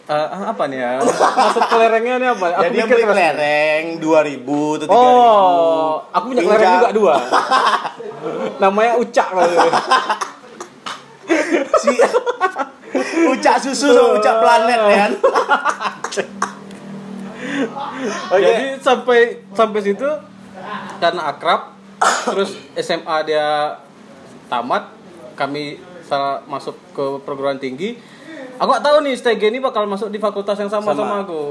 Eh, 0.05 0.29
apa 0.29 0.69
nih 0.69 0.85
ya? 0.85 1.01
Maksud 1.01 1.65
kelerengnya 1.65 2.15
ini 2.21 2.27
apa? 2.29 2.47
Jadi 2.69 2.77
yang 2.77 2.89
mikir 2.93 3.09
beli 3.09 3.09
kelereng 3.09 3.85
2000 4.05 4.85
atau 4.85 4.85
3000. 4.85 4.93
Oh, 4.93 5.93
aku 6.13 6.25
punya 6.29 6.43
kelereng 6.45 6.73
juga 6.77 6.91
dua. 6.93 7.15
Namanya 8.63 8.93
Ucak 9.01 9.29
kali. 9.33 9.57
Si 11.81 11.93
Ucak 13.33 13.57
susu 13.65 13.97
sama 13.97 14.21
ucak 14.21 14.37
planet 14.45 14.81
ya 14.85 14.97
kan? 15.09 15.13
Oke. 18.29 18.45
Jadi 18.45 18.67
sampai 18.85 19.19
sampai 19.57 19.81
situ 19.81 20.09
karena 21.01 21.33
akrab, 21.33 21.81
terus 22.29 22.61
SMA 22.77 23.17
dia 23.25 23.81
tamat, 24.53 24.93
kami 25.33 25.81
salah 26.05 26.45
masuk 26.45 26.77
ke 26.93 27.05
perguruan 27.25 27.57
tinggi 27.57 27.97
aku 28.59 28.69
gak 28.71 28.85
tahu 28.85 28.97
nih 29.05 29.13
STG 29.19 29.43
ini 29.51 29.59
bakal 29.59 29.85
masuk 29.87 30.09
di 30.11 30.19
fakultas 30.19 30.57
yang 30.59 30.71
sama 30.71 30.95
Sama. 30.95 30.99
sama, 30.99 31.17
aku. 31.27 31.43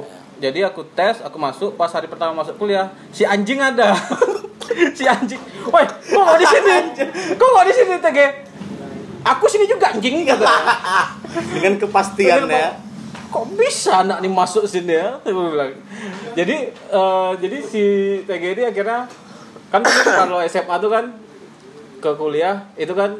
Jadi 0.42 0.60
aku 0.66 0.82
tes 0.92 1.24
aku 1.24 1.38
masuk 1.40 1.76
pas 1.80 1.92
hari 1.92 2.08
pertama 2.10 2.36
masuk 2.44 2.58
kuliah 2.58 2.92
si 3.12 3.24
anjing 3.24 3.60
ada. 3.60 3.94
Si 4.98 5.06
anjing. 5.06 5.38
Woi 5.70 5.86
kok 5.86 6.24
gak 6.24 6.40
di 6.40 6.48
sini? 6.50 6.76
Kok 7.40 7.48
gak 7.52 7.66
di 7.68 7.74
sini 7.76 7.94
TG 8.00 8.20
aku 9.24 9.46
sini 9.48 9.66
juga 9.68 9.92
anjing 9.92 10.24
kata. 10.28 10.56
Dengan 11.54 11.74
kepastian 11.80 12.48
ya. 12.48 12.80
kok 13.34 13.50
bisa 13.58 14.06
anak 14.06 14.22
ini 14.22 14.30
masuk 14.30 14.70
sini 14.70 14.94
ya? 14.94 15.18
Bilang. 15.26 15.74
jadi 16.38 16.70
eh, 16.74 17.32
jadi 17.42 17.58
si 17.66 17.84
TG 18.24 18.44
ini 18.56 18.64
akhirnya 18.70 19.10
kan 19.74 19.82
kalau 20.06 20.38
SMA 20.46 20.76
tuh 20.78 20.90
kan 20.90 21.06
ke 21.98 22.12
kuliah 22.14 22.70
itu 22.78 22.94
kan 22.94 23.18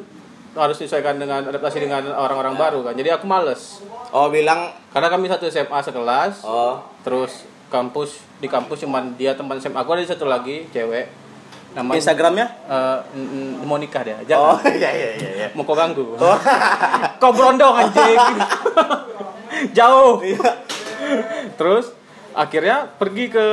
harus 0.54 0.78
disesuaikan 0.78 1.18
dengan 1.18 1.42
adaptasi 1.50 1.82
dengan 1.82 2.14
orang-orang 2.14 2.54
baru 2.54 2.80
kan. 2.86 2.94
Jadi 2.94 3.10
aku 3.10 3.26
males. 3.26 3.82
Oh 4.14 4.30
bilang? 4.30 4.70
Karena 4.94 5.10
kami 5.10 5.26
satu 5.26 5.50
SMA 5.50 5.80
sekelas 5.82 6.46
oh. 6.46 6.78
terus 7.02 7.50
kampus 7.74 8.22
di 8.38 8.46
kampus 8.46 8.86
cuman 8.86 9.18
dia 9.18 9.34
teman 9.34 9.58
SMA 9.58 9.82
aku 9.82 9.98
ada 9.98 10.06
satu 10.06 10.30
lagi 10.30 10.70
cewek. 10.70 11.10
Namanya 11.74 11.98
Instagramnya? 11.98 12.48
eh, 12.70 12.98
n- 13.18 13.66
mau 13.66 13.82
nikah 13.82 14.06
dia. 14.06 14.22
Oh 14.38 14.54
jangan 14.62 14.62
iya 14.78 14.90
iya 14.94 15.10
iya. 15.18 15.30
iya. 15.42 15.48
mau 15.58 15.66
kau 15.66 15.74
ganggu. 15.74 16.14
Oh. 16.22 16.38
kau 17.22 17.34
berondong 17.34 17.74
anjing. 17.74 18.18
Jauh. 19.78 20.22
Terus 21.58 21.98
akhirnya 22.38 22.86
pergi 23.02 23.34
ke 23.34 23.46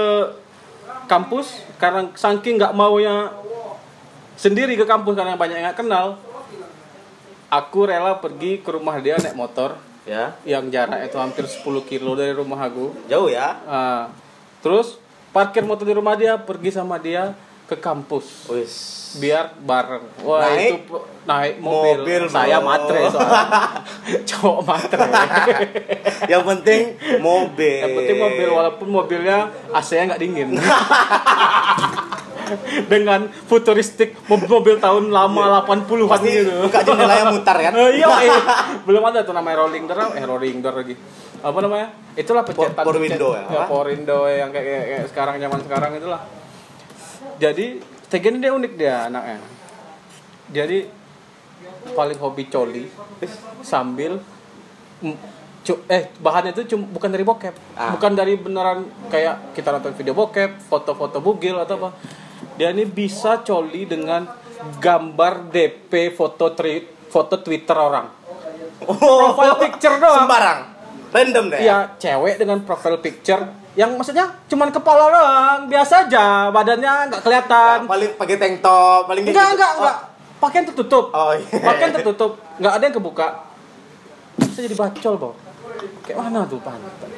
kampus 1.09 1.65
karena 1.81 2.13
saking 2.13 2.61
nggak 2.61 2.77
maunya 2.77 3.33
sendiri 4.37 4.77
ke 4.77 4.85
kampus 4.85 5.17
karena 5.17 5.37
banyak 5.37 5.57
yang 5.61 5.67
nggak 5.73 5.81
kenal 5.81 6.17
aku 7.51 7.91
rela 7.91 8.17
pergi 8.17 8.63
ke 8.63 8.71
rumah 8.71 8.97
dia 9.03 9.19
naik 9.19 9.35
motor 9.35 9.75
ya. 10.07 10.39
yang 10.47 10.71
jarak 10.71 11.03
itu 11.05 11.19
hampir 11.19 11.45
10 11.45 11.61
kilo 11.85 12.15
dari 12.15 12.31
rumah 12.33 12.63
aku 12.63 12.95
Jauh 13.11 13.27
ya. 13.27 13.59
Ah, 13.67 14.03
terus 14.63 14.97
parkir 15.31 15.67
motor 15.67 15.83
di 15.83 15.95
rumah 15.95 16.15
dia 16.15 16.39
pergi 16.39 16.71
sama 16.71 16.97
dia 16.97 17.35
ke 17.67 17.79
kampus 17.79 18.51
Wis. 18.51 18.75
biar 19.23 19.55
bareng 19.63 20.03
wah 20.27 20.43
Naik 20.43 20.87
itu 20.87 20.97
naik 21.23 21.55
mobil, 21.63 22.03
mobil, 22.03 22.23
saya 22.27 22.59
bro. 22.59 22.67
matre 22.67 23.01
soalnya 23.15 23.43
cowok 24.35 24.61
matre 24.67 25.07
Yang 26.35 26.43
penting 26.51 26.81
mobil. 27.23 27.79
yang 27.79 27.93
penting 27.95 28.17
mobil 28.19 28.49
walaupun 28.51 28.89
mobilnya 28.91 29.39
AC-nya 29.71 30.15
nggak 30.15 30.23
dingin 30.23 30.49
dengan 32.91 33.21
futuristik 33.47 34.19
mobil-mobil 34.27 34.77
tahun 34.77 35.09
lama 35.09 35.63
80-an 35.63 36.19
Iya. 36.21 36.43
Gitu 36.43 36.53
buka 36.61 36.79
jendelanya 36.83 37.25
mutar 37.31 37.57
kan? 37.57 37.73
Eh, 37.73 37.91
iya, 37.97 38.07
eh. 38.11 38.41
belum 38.83 39.03
ada 39.05 39.23
tuh 39.23 39.31
namanya 39.31 39.63
rolling 39.63 39.87
door, 39.87 40.11
eh 40.11 40.25
rolling 40.27 40.59
door 40.59 40.75
lagi. 40.75 40.99
Apa 41.39 41.59
namanya? 41.63 41.89
Itulah 42.13 42.43
pencetan 42.43 42.83
Power 42.83 42.99
window 42.99 43.31
ya, 43.33 43.47
apa? 43.47 43.65
power 43.65 43.87
window 43.89 44.27
yang 44.27 44.51
kayak, 44.51 44.67
kayak, 44.67 44.85
kayak 44.85 45.05
sekarang 45.09 45.35
zaman 45.39 45.61
sekarang 45.63 45.91
itulah. 45.95 46.21
Jadi 47.39 47.67
Tegen 48.11 48.43
dia 48.43 48.51
unik 48.51 48.73
dia 48.75 49.07
anaknya. 49.07 49.39
Jadi 50.51 50.79
paling 51.95 52.19
hobi 52.19 52.45
coli 52.45 52.91
sambil 53.63 54.19
mm, 54.99 55.15
cu- 55.63 55.87
eh 55.87 56.11
bahannya 56.19 56.51
itu 56.51 56.67
cum- 56.67 56.91
bukan 56.91 57.07
dari 57.07 57.23
bokep, 57.23 57.55
Ah. 57.73 57.95
bukan 57.95 58.13
dari 58.13 58.35
beneran 58.35 58.83
kayak 59.07 59.55
kita 59.55 59.71
nonton 59.71 59.95
video 59.95 60.11
bokep, 60.11 60.59
foto-foto 60.61 61.23
bugil 61.23 61.55
atau 61.57 61.79
apa. 61.79 61.91
Dia 62.61 62.77
ini 62.77 62.85
bisa 62.85 63.41
coli 63.41 63.89
dengan 63.89 64.29
gambar 64.77 65.49
DP 65.49 66.13
foto 66.13 66.53
tri- 66.53 66.85
foto 67.09 67.41
Twitter 67.41 67.73
orang. 67.73 68.05
Oh, 68.85 69.33
Profile 69.33 69.57
picture 69.59 69.97
doang. 69.97 70.25
Sembarang. 70.25 70.59
Random 71.09 71.45
deh. 71.49 71.59
Iya, 71.59 71.97
cewek 71.97 72.37
dengan 72.37 72.61
profile 72.61 73.01
picture 73.01 73.41
yang 73.73 73.97
maksudnya 73.97 74.29
cuman 74.45 74.69
kepala 74.69 75.09
doang, 75.09 75.59
biasa 75.67 76.05
aja, 76.05 76.53
badannya 76.53 77.09
nggak 77.09 77.23
kelihatan. 77.23 77.79
Paling 77.87 78.11
pakai 78.15 78.37
tank 78.37 78.55
top, 78.61 79.09
paling 79.09 79.25
Enggak, 79.25 79.47
gitu. 79.47 79.55
enggak, 79.57 79.71
Oh, 79.71 79.79
enggak. 79.81 79.97
Pakaian 80.37 80.65
tertutup. 80.67 81.05
Oh, 81.11 81.33
iya. 81.33 81.49
Pakaian 81.65 81.93
tertutup, 81.93 82.31
nggak 82.57 82.73
ada 82.73 82.83
yang 82.83 82.95
kebuka. 82.95 83.29
Bisa 84.37 84.61
jadi 84.61 84.77
bacol, 84.77 85.15
Bang. 85.17 85.35
Kayak 86.03 86.17
mana 86.19 86.41
tuh 86.45 86.61
pantai? 86.61 87.09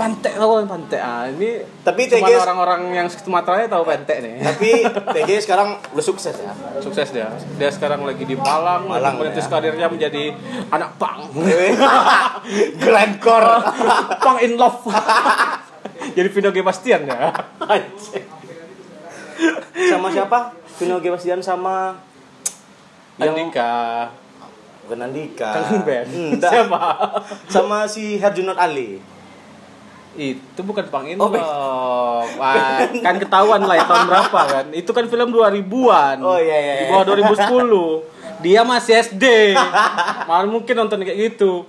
Pantai 0.00 0.32
tahu 0.32 0.64
kan 0.64 0.66
pantai. 0.72 0.96
Ah, 0.96 1.28
ini 1.28 1.60
Tapi 1.84 2.08
cuma 2.08 2.24
TG 2.24 2.40
orang-orang 2.40 2.80
yang 2.96 3.06
Sumatera 3.12 3.68
tahu 3.68 3.84
pantai 3.84 4.16
nih. 4.24 4.34
Tapi 4.40 4.70
TG 4.88 5.44
sekarang 5.44 5.76
udah 5.92 6.04
sukses 6.04 6.32
ya. 6.32 6.52
Sukses 6.80 7.12
dia. 7.12 7.28
Dia 7.60 7.68
sekarang 7.68 8.08
lagi 8.08 8.24
di 8.24 8.32
Malang, 8.32 8.88
Malang, 8.88 9.20
merintis 9.20 9.44
ya. 9.44 9.52
karirnya 9.52 9.92
menjadi 9.92 10.32
anak 10.72 10.96
pang. 10.96 11.28
Grandcore. 12.82 13.52
pang 14.24 14.40
in 14.40 14.56
love. 14.56 14.80
jadi 16.16 16.28
Vino 16.32 16.48
G. 16.48 16.64
Bastian 16.64 17.04
ya. 17.04 17.36
Sama 19.92 20.08
siapa? 20.08 20.56
Vino 20.80 20.96
G. 20.96 21.12
Bastian 21.12 21.44
sama 21.44 22.00
yang 23.20 23.36
Andika. 23.36 24.08
bukan 24.88 24.98
Andika. 25.04 25.50
Kangen 25.60 25.84
band. 25.84 26.08
Enggak. 26.08 26.50
Siapa? 26.56 26.82
Sama 27.52 27.84
si 27.84 28.16
Herjunot 28.16 28.56
Ali. 28.56 29.19
Itu 30.12 30.60
bukan 30.60 30.84
Pang 30.86 31.04
In 31.04 31.16
Oh. 31.16 31.30
Wah, 32.20 32.82
kan 33.04 33.14
ketahuan 33.16 33.62
lah 33.62 33.74
ya 33.74 33.84
tahun 33.84 34.04
berapa 34.06 34.40
kan. 34.44 34.66
Itu 34.70 34.90
kan 34.90 35.06
film 35.06 35.30
2000-an. 35.30 36.18
Oh, 36.18 36.36
iya, 36.36 36.56
iya, 36.56 36.74
Di 36.76 36.84
iya. 36.84 36.92
bawah 36.92 37.04
2010. 37.06 38.10
Dia 38.44 38.60
masih 38.62 38.94
SD. 38.98 39.24
Malah 40.24 40.46
mungkin 40.46 40.74
nonton 40.74 41.00
kayak 41.00 41.18
gitu. 41.30 41.62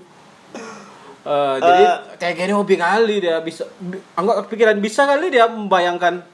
Eh, 1.22 1.56
jadi 1.60 1.84
Eh. 1.84 1.96
kayak 2.18 2.34
gini 2.36 2.50
hobi 2.52 2.76
kali 2.76 3.22
dia 3.22 3.38
bisa 3.40 3.70
bi- 3.78 4.02
anggap 4.16 4.42
kepikiran 4.42 4.82
bisa 4.82 5.06
kali 5.06 5.30
dia 5.30 5.46
membayangkan 5.46 6.26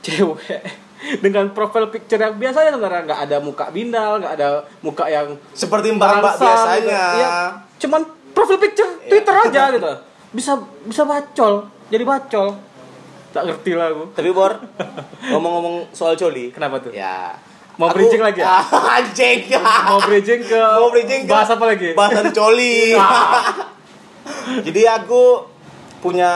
cewek 0.00 0.62
dengan 1.24 1.50
profile 1.50 1.88
picture 1.88 2.14
yang 2.16 2.30
biasanya 2.32 2.70
sebenarnya 2.72 3.02
nggak 3.04 3.20
ada 3.26 3.36
muka 3.38 3.66
bindal 3.68 4.22
nggak 4.22 4.38
ada 4.38 4.48
muka 4.78 5.02
yang 5.04 5.34
Seperti 5.50 5.90
mbak-mbak 5.90 6.30
Merangsang, 6.30 6.46
biasanya. 6.78 7.02
ya, 7.16 7.30
cuman 7.76 8.02
profil 8.30 8.58
picture 8.60 8.86
Twitter 9.02 9.34
aja 9.34 9.62
gitu. 9.72 9.92
Bisa 10.28 10.52
bisa 10.84 11.02
bacol, 11.02 11.54
jadi 11.88 12.04
bacol. 12.04 12.52
Tak 13.28 13.44
ngerti 13.44 13.72
lah 13.72 13.92
aku. 13.92 14.12
Tapi 14.12 14.28
Bor, 14.30 14.52
ngomong-ngomong 15.32 15.88
soal 15.90 16.16
coli. 16.16 16.48
Kenapa 16.48 16.80
tuh? 16.80 16.92
Ya. 16.92 17.32
Mau 17.76 17.86
aku- 17.86 18.00
bridging 18.00 18.18
lagi 18.18 18.40
ya? 18.40 18.58
Anjing. 18.98 19.38
Mau 19.86 20.00
bridging 20.00 20.40
ke 20.42 20.58
Mau 20.58 20.88
bridging 20.90 21.22
ke 21.24 21.30
bahas 21.30 21.48
apa 21.48 21.64
lagi? 21.64 21.94
Bahasan 21.94 22.32
coli. 22.32 22.92
Jadi 24.66 24.82
aku 24.84 25.44
punya 26.00 26.32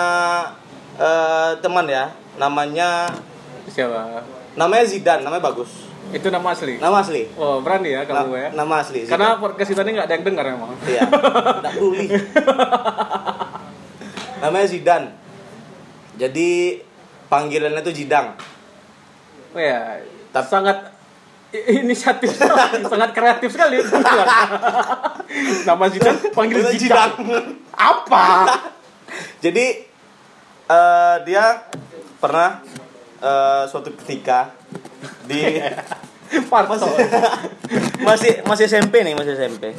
eh, 0.96 1.50
teman 1.58 1.84
ya, 1.84 2.12
namanya 2.36 3.08
Siapa? 3.66 4.22
namanya 4.52 4.84
Zidan, 4.84 5.24
namanya 5.24 5.42
bagus. 5.44 5.88
Itu 6.12 6.28
nama 6.28 6.52
asli. 6.52 6.76
Nama 6.76 6.96
asli. 7.00 7.24
Oh, 7.34 7.64
berani 7.64 7.88
ya 7.90 8.04
kamu 8.04 8.36
ya. 8.36 8.48
Nama 8.52 8.74
asli. 8.78 9.08
Zidan. 9.08 9.16
Karena 9.16 9.40
podcast 9.40 9.68
kita 9.68 9.80
ini 9.82 9.90
nggak 9.96 10.06
ada 10.06 10.14
yang 10.14 10.24
dengar 10.24 10.44
emang. 10.46 10.72
Iya. 10.84 11.02
Enggak 11.08 11.72
peduli. 11.72 12.06
Namanya 14.42 14.66
Zidan. 14.66 15.14
Jadi 16.18 16.82
panggilannya 17.30 17.80
tuh 17.80 17.94
Jidang. 17.94 18.34
Oh 19.54 19.60
ya, 19.62 20.02
Tapi- 20.34 20.50
sangat 20.50 20.92
inisiatif 21.52 22.32
sangat 22.92 23.12
kreatif 23.12 23.52
sekali 23.52 23.84
nama 25.68 25.84
Zidan 25.92 26.16
panggil 26.32 26.64
Zidang 26.72 27.12
apa 27.76 28.24
Jadi 29.44 29.84
eh, 30.72 31.16
dia 31.28 31.44
pernah 32.16 32.64
eh, 33.20 33.62
suatu 33.68 33.92
ketika 34.00 34.48
di 35.28 35.60
Parto 36.48 36.80
masih 38.00 38.40
masih 38.48 38.64
SMP 38.64 39.04
nih, 39.04 39.12
masih 39.12 39.36
SMP. 39.36 39.76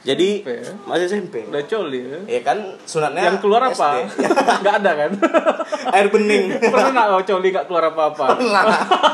Jadi 0.00 0.40
SMP 0.40 0.50
ya? 0.56 0.72
masih 0.88 1.06
SMP. 1.06 1.34
udah 1.44 1.62
coli 1.62 2.00
ya 2.00 2.18
Ya 2.26 2.40
kan 2.40 2.58
sunatnya 2.82 3.28
yang 3.28 3.38
keluar 3.38 3.62
apa 3.62 4.08
nggak 4.64 4.74
ada 4.80 4.90
kan 4.96 5.10
Air 5.96 6.08
bening. 6.08 6.56
pernah 6.56 6.90
nggak 6.90 7.06
oh, 7.10 7.22
coli 7.22 7.48
nggak 7.50 7.66
keluar 7.68 7.84
apa 7.88 8.02
apa 8.08 8.26
Pernah. 8.34 8.64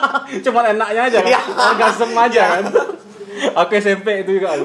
cuman 0.44 0.64
enaknya 0.72 1.02
aja 1.04 1.18
kan 1.18 1.28
Iya. 1.28 1.40
orgasm 1.50 2.10
aja 2.12 2.42
kan 2.52 2.64
aku 3.36 3.72
SMP 3.76 4.22
itu 4.22 4.38
juga 4.38 4.54
aku. 4.54 4.64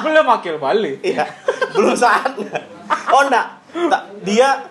belum 0.00 0.26
akil 0.30 0.56
balik 0.56 1.02
Iya. 1.02 1.26
Belum 1.70 1.92
saatnya. 1.92 2.64
Oh 3.08 3.20
enggak. 3.20 3.46
Tak, 3.68 4.02
dia 4.22 4.64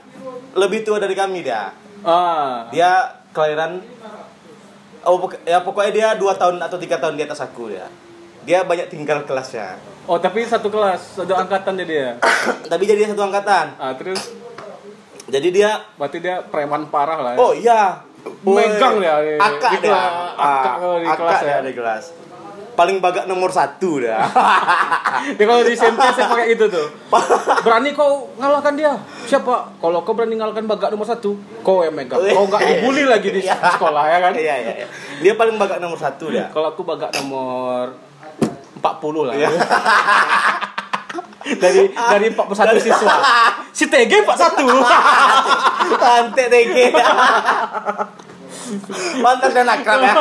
lebih 0.54 0.82
tua 0.82 0.98
dari 0.98 1.14
kami 1.14 1.44
dia. 1.44 1.70
ah 2.02 2.66
Dia 2.70 3.06
kelahiran 3.30 3.78
Oh, 5.04 5.16
ya 5.42 5.62
pokoknya 5.62 5.92
dia 5.94 6.08
dua 6.14 6.34
tahun 6.34 6.60
atau 6.60 6.76
tiga 6.76 6.98
tahun 6.98 7.16
di 7.16 7.24
atas 7.24 7.40
aku 7.40 7.72
ya. 7.72 7.88
Dia 8.44 8.64
banyak 8.64 8.90
tinggal 8.90 9.24
kelasnya. 9.24 9.80
Oh 10.08 10.18
tapi 10.18 10.44
satu 10.44 10.68
kelas 10.68 11.16
satu 11.16 11.34
angkatan 11.34 11.76
jadi 11.78 11.94
ya 11.94 12.12
Tapi 12.72 12.84
jadi 12.84 13.00
dia 13.02 13.10
satu 13.12 13.24
angkatan. 13.24 13.76
ah 13.76 13.94
terus 13.94 14.20
Jadi 15.28 15.48
dia 15.52 15.70
berarti 15.94 16.18
dia 16.18 16.40
preman 16.42 16.88
parah 16.88 17.20
lah 17.20 17.32
ya. 17.34 17.38
Oh 17.38 17.52
iya. 17.52 18.00
Megang 18.42 18.96
dia, 18.98 19.16
Akak 19.38 19.72
gitu 19.74 19.88
dia. 19.88 20.00
akak 20.34 20.40
Ah, 20.40 20.76
kalau 20.78 20.98
di 20.98 21.06
akak 21.06 21.18
kelas 21.18 21.40
dia 21.42 21.50
ya. 21.50 21.58
di 21.62 21.74
kelas. 21.74 22.06
paling 22.74 22.98
bagak 22.98 23.26
nomor 23.26 23.50
satu 23.50 24.00
dah. 24.00 24.22
Ya 25.34 25.44
kalau 25.44 25.62
di 25.62 25.74
SMP 25.74 25.98
saya 26.08 26.28
pakai 26.28 26.54
itu 26.54 26.64
tuh. 26.68 26.88
Berani 27.66 27.92
kau 27.92 28.30
ngalahkan 28.36 28.72
dia? 28.72 28.94
Siapa? 29.26 29.76
Kalau 29.76 30.00
kau 30.02 30.14
berani 30.14 30.36
ngalahkan 30.36 30.64
bagat 30.64 30.90
nomor 30.90 31.04
satu, 31.04 31.34
kau 31.60 31.82
yang 31.82 31.92
megang. 31.92 32.22
Kau 32.22 32.46
nggak 32.46 32.62
dibully 32.70 33.04
lagi 33.04 33.30
di 33.30 33.42
Iya. 33.42 33.58
sekolah 33.74 34.04
ya 34.06 34.18
kan? 34.22 34.32
Iya 34.32 34.56
iya. 34.56 34.74
iya. 34.78 34.88
Dia 35.20 35.34
paling 35.34 35.58
bagak 35.58 35.80
nomor 35.80 35.98
satu 35.98 36.30
dah. 36.30 36.48
Kalau 36.48 36.70
aku 36.70 36.86
bagat 36.86 37.12
nomor 37.18 37.98
40 38.78 39.28
lah. 39.28 39.36
Iya. 39.36 39.50
dari 41.62 41.92
dari 41.94 42.28
41 42.32 42.84
siswa. 42.84 43.16
Si 43.78 43.86
TG 43.86 44.26
41. 44.26 44.58
Tante 46.02 46.44
TG. 46.50 46.76
Pantas 49.22 49.52
dan 49.54 49.70
akrab 49.70 50.02
ya. 50.02 50.14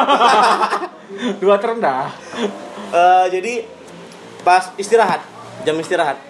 Dua 1.40 1.56
terendah. 1.56 2.12
Eh, 2.92 3.26
jadi 3.32 3.64
pas 4.44 4.76
istirahat, 4.76 5.24
jam 5.64 5.72
istirahat, 5.80 6.20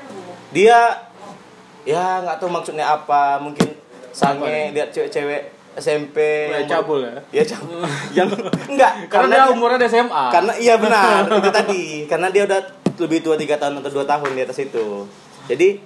dia 0.54 1.02
ya 1.82 2.22
nggak 2.22 2.38
tahu 2.38 2.46
maksudnya 2.46 2.94
apa, 2.94 3.42
mungkin 3.42 3.74
sange 4.14 4.70
lihat 4.70 4.94
cewek-cewek 4.94 5.55
SMP 5.76 6.16
Ya, 6.48 6.64
cabul 6.66 7.00
ya. 7.00 7.14
Ya 7.36 7.44
cabul. 7.44 7.84
yang 8.10 8.28
enggak 8.66 8.92
Karena 9.06 9.28
dia 9.30 9.44
umurnya 9.48 9.78
di 9.78 9.86
SMA. 9.86 10.24
karena 10.30 10.52
iya 10.56 10.74
benar 10.76 11.28
itu 11.38 11.50
tadi 11.50 11.82
karena 12.04 12.28
dia 12.28 12.42
udah 12.44 12.60
lebih 12.96 13.20
tua 13.20 13.36
tiga 13.36 13.54
tahun 13.54 13.78
atau 13.78 13.92
dua 13.92 14.04
tahun 14.04 14.32
di 14.32 14.42
atas 14.42 14.56
itu 14.58 15.04
jadi 15.44 15.76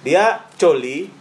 dia 0.00 0.24
coli 0.56 1.12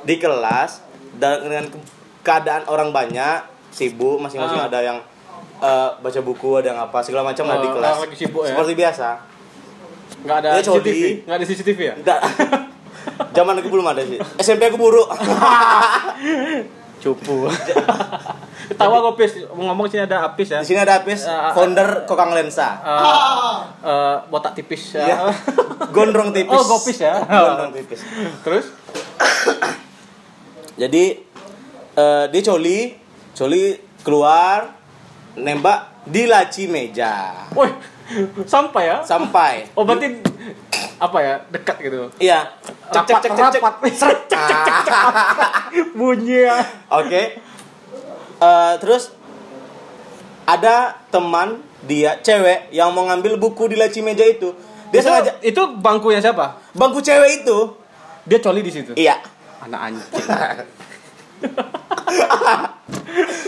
di 0.00 0.14
kelas 0.16 0.80
dan 1.14 1.42
dengan 1.42 1.66
ke- 1.66 1.84
keadaan 2.20 2.64
orang 2.64 2.88
banyak 2.88 3.44
sibuk 3.68 4.16
masing-masing 4.18 4.58
Ah. 4.58 4.66
ada 4.66 4.80
yang 4.80 4.98
eh, 5.58 5.90
baca 5.94 6.20
buku 6.20 6.56
ada 6.56 6.70
yang 6.70 6.80
apa 6.80 6.98
segala 7.00 7.20
macam 7.22 7.44
lah 7.44 7.58
di 7.58 7.68
Oh, 7.68 7.74
kelas 7.74 7.96
lagi 8.00 8.16
sibuk 8.16 8.42
ya. 8.42 8.52
seperti 8.52 8.72
biasa 8.74 9.08
Nggak 10.18 10.36
ada 10.36 10.48
Dia 10.50 10.62
coli. 10.64 10.82
CCTV, 10.82 11.02
nggak 11.22 11.36
ada 11.36 11.44
CCTV 11.44 11.80
ya? 11.80 11.94
Zaman 13.36 13.54
aku 13.54 13.68
belum 13.68 13.86
ada 13.86 14.02
sih 14.02 14.18
SMP 14.36 14.66
aku 14.66 14.78
buruk 14.78 15.06
Cupu. 16.98 17.46
Tahu 18.78 18.92
aku 18.92 19.08
Apis, 19.16 19.48
ngomong 19.48 19.86
sini 19.86 20.04
ada 20.04 20.28
Apis 20.28 20.50
ya. 20.50 20.60
di 20.60 20.66
sini 20.66 20.78
ada 20.78 21.00
Apis 21.00 21.24
ah, 21.24 21.50
founder 21.50 22.04
Kokang 22.04 22.30
Lensa 22.30 22.78
Eh, 22.78 23.58
eh, 23.82 24.16
botak 24.28 24.52
tipis 24.52 24.92
ya. 24.92 25.06
Iya. 25.06 25.16
gondrong 25.96 26.30
tipis 26.30 26.52
Oh, 26.52 26.62
gopis 26.68 26.98
ya. 27.00 27.16
gondrong 27.48 27.72
tipis 27.72 28.04
Terus? 28.44 28.66
Jadi 30.82 31.04
eh, 31.94 32.24
dia 32.28 32.42
coli, 32.44 32.94
coli 33.32 33.62
keluar 34.04 34.74
nembak 35.34 36.04
di 36.04 36.26
laci 36.26 36.66
meja 36.66 37.46
Woi, 37.52 37.68
sampai 38.44 38.82
ya? 38.86 38.98
sampai. 39.02 39.70
Oh, 39.74 39.82
berarti 39.84 40.18
apa 40.98 41.18
ya? 41.20 41.34
Dekat 41.48 41.76
gitu. 41.78 42.10
Iya. 42.18 42.48
Cek 42.88 43.04
cek 43.04 43.16
cek 43.20 43.32
cek 43.32 43.46
cek. 43.52 43.60
rapat. 43.60 43.74
Seret, 43.92 44.20
cek, 44.28 44.40
cek, 44.40 44.58
cek, 44.64 44.76
cek. 44.86 44.94
Bunyi 45.98 46.48
ya. 46.48 46.56
Oke. 46.90 47.22
Eh, 48.38 48.72
terus 48.80 49.12
ada 50.48 50.96
teman 51.12 51.60
dia 51.84 52.16
cewek 52.18 52.72
yang 52.72 52.90
mau 52.96 53.04
ngambil 53.04 53.36
buku 53.36 53.68
di 53.68 53.76
laci 53.76 54.00
meja 54.00 54.24
itu. 54.24 54.56
Dia 54.88 55.04
Itu, 55.04 55.08
sengaja 55.12 55.32
itu 55.44 55.62
bangkunya 55.84 56.20
siapa? 56.24 56.56
bangku 56.72 57.04
cewek 57.04 57.44
itu. 57.44 57.58
Dia 58.24 58.38
coli 58.40 58.64
di 58.64 58.72
situ. 58.72 58.92
Iya. 58.96 59.20
Anak 59.60 59.80
anjing. 59.92 60.08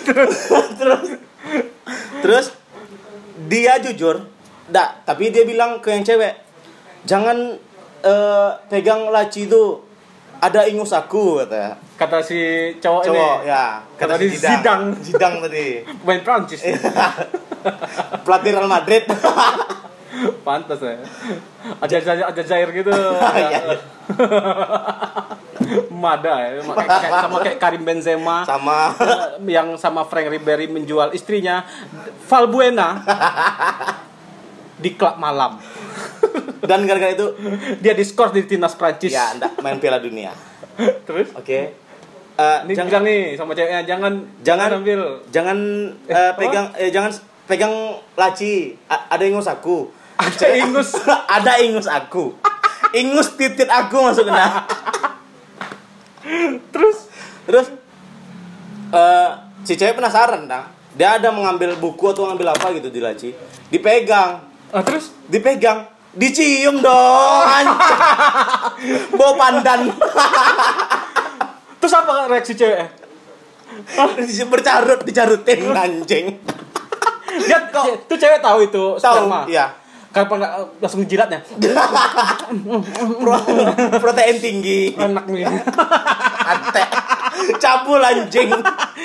terus 0.06 0.36
terus 2.22 2.46
dia 3.50 3.82
jujur 3.82 4.26
Nggak, 4.70 5.02
tapi 5.02 5.34
dia 5.34 5.42
bilang 5.42 5.82
ke 5.82 5.90
yang 5.90 6.06
cewek 6.06 6.38
jangan 7.02 7.58
eh, 8.02 8.48
pegang 8.66 9.08
laci 9.08 9.44
itu 9.44 9.80
ada 10.36 10.64
ingus 10.64 10.90
aku 10.90 11.40
kata 11.40 11.76
Kata 11.94 12.16
si 12.20 12.40
cowok, 12.76 13.02
cowok 13.04 13.36
ini. 13.38 13.46
ya 13.46 13.64
Kata 13.94 14.14
si 14.16 14.24
di 14.24 14.28
Zidane. 14.34 14.86
Zidane 14.98 15.36
tadi 15.42 15.66
Main 16.06 16.20
Prancis. 16.20 16.60
pelatih 18.22 18.50
Real 18.50 18.64
Madrid 18.66 19.04
Pantas 20.40 20.80
ya. 20.80 20.96
Ada 21.78 21.96
ada 22.26 22.42
Jair 22.42 22.68
gitu. 22.72 22.90
Iya. 23.36 23.78
Mada 25.88 26.34
ya. 26.40 26.58
Kayak- 26.58 26.88
kayak- 26.98 27.20
sama 27.20 27.36
kayak 27.38 27.58
Karim 27.58 27.82
Benzema. 27.84 28.42
sama 28.42 28.90
yang 29.44 29.76
sama 29.76 30.02
Frank 30.02 30.28
Ribery 30.28 30.66
menjual 30.66 31.12
istrinya 31.12 31.62
Valbuena 32.26 33.04
di 34.74 34.90
klub 34.92 35.14
malam. 35.14 35.60
Dan 36.60 36.84
gara-gara 36.84 37.10
itu 37.10 37.26
Dia 37.78 37.92
diskors 37.92 38.30
di 38.30 38.44
timnas 38.44 38.72
Prancis. 38.72 39.08
ya 39.08 39.32
ndak 39.34 39.58
main 39.58 39.76
Piala 39.76 39.98
Dunia. 39.98 40.32
Terus? 41.06 41.32
Oke. 41.34 41.76
Eh, 42.32 42.58
ini 42.64 42.72
jangan 42.72 42.88
bilang 42.88 43.04
nih 43.04 43.20
sama 43.34 43.52
ceweknya 43.52 43.80
jangan 43.84 44.12
Jangan. 44.40 44.68
ambil. 44.74 45.00
jangan 45.28 45.58
Eh, 46.02 46.12
eh, 46.12 46.30
apa? 46.30 46.38
pegang 46.38 46.66
eh 46.74 46.88
jangan 46.88 47.10
pegang 47.44 47.74
laci. 48.14 48.72
A- 48.86 49.10
ada 49.10 49.24
ingus 49.24 49.44
aku. 49.44 49.92
Ada 50.16 50.46
ingus. 50.58 50.90
ada 51.36 51.52
ingus 51.58 51.84
aku. 51.84 52.32
Ingus 52.92 53.28
titit 53.34 53.68
aku 53.68 54.00
kena 54.14 54.64
Terus? 56.72 56.98
Terus 57.44 57.66
eh 58.90 59.28
si 59.62 59.76
cewek 59.76 59.94
penasaran 59.94 60.44
dah 60.44 60.64
dia 60.90 61.14
ada 61.14 61.30
mengambil 61.30 61.76
buku 61.76 62.10
atau 62.10 62.26
ngambil 62.26 62.50
apa 62.50 62.74
gitu 62.74 62.88
di 62.88 62.98
laci. 62.98 63.30
Dipegang. 63.68 64.42
Ah, 64.70 64.82
terus? 64.82 65.14
Dipegang 65.24 65.86
dicium 66.10 66.78
dong 66.78 67.44
anjing 67.46 67.98
bawa 69.18 69.32
pandan 69.36 69.80
terus 71.76 71.94
apa 71.94 72.26
reaksi 72.26 72.52
cewek? 72.52 72.82
bercarut 74.44 75.00
dicarutin 75.00 75.70
anjing 75.70 76.26
Dia 77.40 77.58
tuh 77.70 78.18
cewek 78.18 78.38
tahu 78.38 78.66
itu 78.66 78.84
tahu 78.96 79.16
sperma. 79.24 79.46
ya 79.46 79.70
Kenapa 80.10 80.34
nggak 80.36 80.52
langsung 80.82 81.06
jilatnya? 81.06 81.38
Pro- 83.22 83.46
protein 84.02 84.36
tinggi 84.36 84.90
Enak 84.92 85.22
nih. 85.24 85.46
ante 86.42 86.82
cabul 87.56 88.02
anjing 88.02 88.50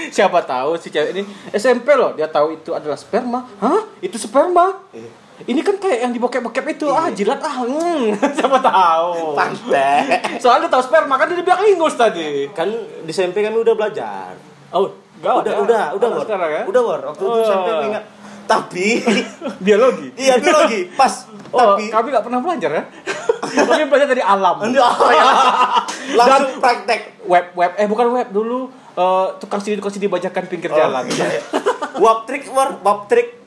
Siapa 0.09 0.41
tahu 0.41 0.73
si 0.75 0.89
cewek 0.89 1.13
ini 1.13 1.21
SMP 1.53 1.93
loh, 1.93 2.11
dia 2.11 2.25
tahu 2.25 2.57
itu 2.57 2.73
adalah 2.73 2.97
sperma. 2.97 3.45
Hah? 3.55 3.85
Itu 4.01 4.17
sperma? 4.17 4.73
Iya. 4.91 5.24
Ini 5.37 5.59
kan 5.59 5.75
kayak 5.75 5.99
yang 5.99 6.11
di 6.11 6.17
bokep-bokep 6.17 6.63
itu. 6.71 6.87
Ah, 6.87 7.11
jilat 7.11 7.37
ah. 7.37 7.59
Hmm. 7.59 8.15
Siapa 8.39 8.55
tahu. 8.57 9.35
pantai 9.35 10.07
Soalnya 10.39 10.71
tahu 10.71 10.79
sperma 10.81 11.15
kan 11.15 11.27
dia 11.27 11.37
bilang 11.37 11.59
ingus 11.61 11.93
tadi. 11.93 12.47
kan 12.49 12.71
di 13.03 13.11
SMP 13.11 13.39
kami 13.39 13.59
udah 13.59 13.73
belajar 13.73 14.31
Oh, 14.71 14.87
enggak 15.13 15.33
udah 15.37 15.51
ada. 15.51 15.61
udah 15.61 15.83
udah 15.93 16.07
Bor. 16.09 16.21
sekarang 16.21 16.49
ya? 16.49 16.63
udah 16.65 16.81
Bor. 16.81 16.99
waktu 17.05 17.21
itu 17.21 17.31
Oh. 17.33 17.43
SMP 17.43 17.67
aku 17.69 17.83
ingat 17.85 18.03
tapi 18.45 18.87
Biologi. 19.65 20.07
iya 20.15 20.37
biologi 20.37 20.87
pas 20.93 21.27
Oh, 21.49 21.73
tapi 21.73 21.87
kami 21.87 22.07
nggak 22.09 22.23
pernah 22.23 22.39
belajar 22.39 22.69
ya. 22.69 22.83
kami 23.67 23.83
belajar 23.85 24.07
dari 24.07 24.21
alam. 24.21 24.55
Oh, 24.59 24.69
ya. 25.09 25.23
langsung 26.13 26.59
praktek 26.59 27.01
Web 27.23 27.45
web 27.53 27.71
eh 27.73 27.87
bukan 27.87 28.05
web 28.13 28.27
dulu 28.29 28.67
eh, 28.93 29.27
tukang 29.39 29.57
CD 29.57 29.75
tukang 29.75 29.89
CD 29.89 30.05
bajakan 30.05 30.43
pinggir 30.45 30.69
jalan. 30.69 31.01
Oh, 31.01 31.09
iya, 31.09 31.25
iya. 31.29 31.41
wap 31.97 32.23
trick 32.23 32.45
war 32.49 32.77
wap 32.79 33.07
trick 33.07 33.44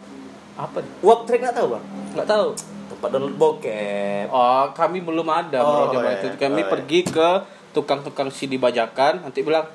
Apa? 0.58 0.82
nih? 0.82 0.90
wap 1.00 1.22
trick 1.22 1.40
nggak 1.40 1.54
tahu 1.54 1.66
bang 1.72 1.84
Nggak 2.10 2.28
tahu. 2.28 2.46
tempat 2.88 3.08
download 3.08 3.36
bokep 3.36 4.26
Oh, 4.28 4.64
kami 4.72 4.98
belum 5.00 5.24
ada 5.24 5.58
Oh, 5.58 5.86
bro 5.86 5.94
zaman 5.94 6.10
iya. 6.10 6.18
itu. 6.18 6.26
Kami 6.36 6.52
Oh, 6.52 6.60
iya. 6.60 6.68
pergi 6.68 7.00
ke 7.06 7.28
tukang-tukang 7.70 8.28
CD 8.28 8.56
bajakan, 8.56 9.22
nanti 9.22 9.40
bilang, 9.40 9.70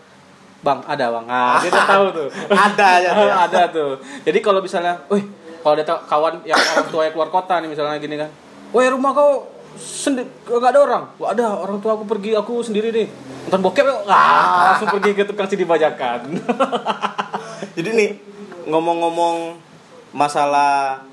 "Bang, 0.60 0.84
ada, 0.84 1.08
Bang." 1.10 1.26
Ah, 1.26 1.56
dia 1.58 1.72
udah 1.72 1.88
tahu 1.93 2.06
tuh. 2.12 2.28
ada 2.50 2.86
aja 2.93 3.10
tuh. 3.10 3.30
ada 3.48 3.62
tuh. 3.69 3.91
Jadi 4.22 4.39
kalau 4.39 4.60
misalnya, 4.60 5.00
"Wih, 5.08 5.24
kalau 5.58 5.74
ada 5.74 5.96
kawan 6.04 6.43
yang 6.43 6.60
orang 6.60 6.88
tua 6.89 7.02
yang 7.02 7.13
keluar 7.13 7.30
kota 7.32 7.56
nih 7.58 7.69
misalnya 7.69 7.96
gini 7.96 8.15
kan. 8.17 8.28
Woi, 8.69 8.89
rumah 8.89 9.12
kau 9.12 9.48
sendiri 9.74 10.28
gak 10.43 10.69
ada 10.69 10.80
orang. 10.84 11.04
Wah, 11.15 11.32
ada 11.32 11.46
orang 11.56 11.80
tua 11.80 11.96
aku 11.96 12.04
pergi, 12.04 12.36
aku 12.36 12.60
sendiri 12.60 12.91
nih. 12.91 13.08
Nonton 13.48 13.62
bokep 13.63 13.86
yuk. 13.86 14.00
Ah, 14.06 14.19
langsung 14.76 14.91
pergi 14.91 15.12
ke 15.13 15.24
tukang 15.24 15.48
CD 15.48 15.63
bajakan. 15.63 16.28
Jadi 17.74 17.89
nih 17.89 18.10
ngomong-ngomong 18.65 19.56
masalah 20.13 21.04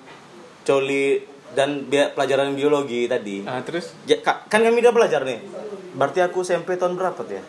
coli 0.62 1.24
dan 1.50 1.82
bi- 1.82 2.06
pelajaran 2.08 2.54
biologi 2.54 3.04
tadi. 3.04 3.42
nah, 3.42 3.58
terus 3.60 3.90
Ya, 4.04 4.16
ka- 4.16 4.46
kan 4.46 4.60
kami 4.60 4.78
udah 4.78 4.94
belajar 4.94 5.24
nih. 5.24 5.42
Berarti 5.92 6.20
aku 6.20 6.40
SMP 6.40 6.76
tahun 6.76 6.94
berapa 6.94 7.18
tuh 7.18 7.34
ya? 7.34 7.44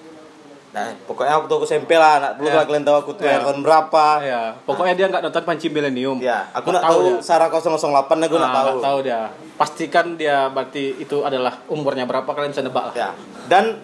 Nah, 0.72 0.96
pokoknya 1.04 1.36
aku 1.36 1.46
tuh 1.46 1.56
aku 1.60 1.66
SMP 1.66 1.94
lah, 1.94 2.18
nak 2.18 2.32
perlu 2.34 2.48
Ya. 2.48 2.56
lah 2.56 2.64
kalian 2.64 2.82
tahu 2.82 2.98
aku 2.98 3.12
tuh 3.14 3.28
yang 3.28 3.44
tahun 3.44 3.60
berapa. 3.60 4.06
ya, 4.24 4.42
pokoknya 4.64 4.94
dia 4.96 5.06
nggak 5.06 5.22
nonton 5.22 5.44
Panci 5.44 5.68
Millennium. 5.68 6.18
Ya, 6.18 6.48
aku 6.50 6.72
Nggak 6.72 6.82
tahu 6.82 7.00
dia. 7.04 7.16
Sarah 7.20 7.52
008 7.52 7.78
aku 8.24 8.36
nak 8.36 8.42
Nah, 8.42 8.56
tahu. 8.56 8.66
nggak 8.72 8.82
tahu 8.82 8.98
dia. 9.04 9.22
Pastikan 9.54 10.16
dia 10.16 10.48
berarti 10.48 10.96
itu 10.98 11.22
adalah 11.22 11.60
umurnya 11.68 12.08
berapa 12.08 12.26
kalian 12.26 12.50
bisa 12.50 12.64
nebak 12.64 12.88
lah. 12.88 12.96
Ya. 12.96 13.10
Dan 13.46 13.78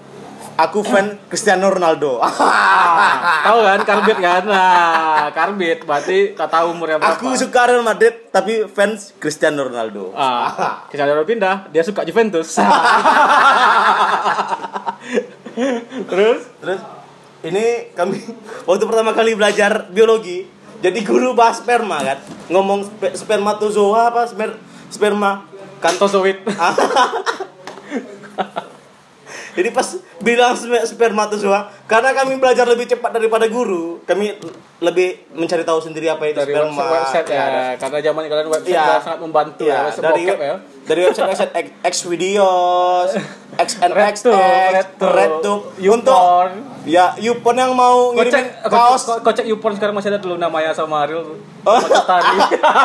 Aku 0.58 0.82
fan 0.82 1.22
Cristiano 1.30 1.70
Ronaldo. 1.70 2.18
Ah, 2.18 3.46
tahu 3.46 3.62
kan 3.62 3.80
karbit 3.86 4.18
kan? 4.18 4.42
Nah, 4.42 5.30
karbit 5.30 5.86
berarti 5.86 6.34
tak 6.34 6.50
tahu 6.50 6.74
umurnya 6.74 6.98
berapa. 6.98 7.14
Aku 7.14 7.38
suka 7.38 7.70
Real 7.70 7.86
Madrid 7.86 8.34
tapi 8.34 8.66
fans 8.66 9.14
Cristiano 9.22 9.70
Ronaldo. 9.70 10.18
Ah, 10.18 10.82
Cristiano 10.90 11.14
Ronaldo 11.14 11.30
pindah, 11.30 11.70
dia 11.70 11.86
suka 11.86 12.02
Juventus. 12.10 12.58
Terus 16.10 16.42
Terus 16.58 16.82
ini 17.46 17.94
kami 17.94 18.18
waktu 18.66 18.84
pertama 18.90 19.14
kali 19.14 19.38
belajar 19.38 19.86
biologi, 19.94 20.50
jadi 20.82 21.06
guru 21.06 21.38
bahas 21.38 21.62
sperma 21.62 22.02
kan, 22.02 22.18
ngomong 22.50 22.82
spe, 22.98 23.14
spermatozoa 23.14 24.10
apa 24.10 24.26
sper, 24.26 24.58
sperma 24.90 25.46
kan 25.78 25.94
Tosoid. 26.02 26.42
Jadi 29.58 29.74
pas 29.74 29.88
bilang 30.22 30.54
spe- 30.54 30.86
spermatozoa, 30.86 31.74
karena 31.84 32.14
kami 32.14 32.38
belajar 32.38 32.64
lebih 32.64 32.86
cepat 32.86 33.10
daripada 33.10 33.50
guru, 33.50 33.98
kami 34.06 34.38
lebih 34.78 35.26
mencari 35.34 35.66
tahu 35.66 35.82
sendiri 35.82 36.06
apa 36.06 36.22
itu 36.24 36.38
dari 36.38 36.54
sperma. 36.54 36.70
website, 36.70 36.94
website 36.94 37.28
ya, 37.28 37.42
Ya, 37.42 37.66
karena 37.76 37.98
zaman 38.00 38.22
kalian 38.24 38.48
website 38.48 38.78
udah 38.78 39.02
sangat 39.02 39.20
membantu 39.20 39.64
Iya, 39.66 39.74
ya, 39.74 39.82
website 39.82 40.06
dari 40.06 40.22
bokep 40.22 40.38
ya. 40.38 40.56
dari 40.86 41.00
website 41.02 41.28
website 41.28 41.52
X, 41.82 41.94
videos, 42.06 43.10
XNX, 43.58 44.16
RedTube, 45.18 45.64
untuk 45.82 46.22
ya 46.86 47.18
YouPorn 47.18 47.58
yang 47.58 47.74
mau 47.74 48.14
ngirim 48.14 48.32
kaos 48.64 49.10
kocek 49.20 49.44
YouPorn 49.44 49.76
sekarang 49.76 49.98
masih 49.98 50.14
ada 50.14 50.22
dulu 50.22 50.38
namanya 50.38 50.72
sama 50.72 51.04
Ariel. 51.04 51.34
Oh. 51.66 51.82
Tadi. 51.82 52.38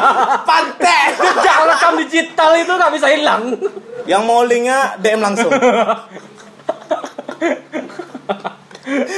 pantai 0.49 1.13
Jejak 1.21 1.57
rekam 1.69 1.93
digital 2.01 2.51
itu 2.57 2.73
nggak 2.73 2.93
bisa 2.97 3.07
hilang. 3.07 3.43
yang 4.03 4.25
mau 4.25 4.43
linknya 4.43 4.99
DM 4.99 5.21
langsung. 5.21 5.53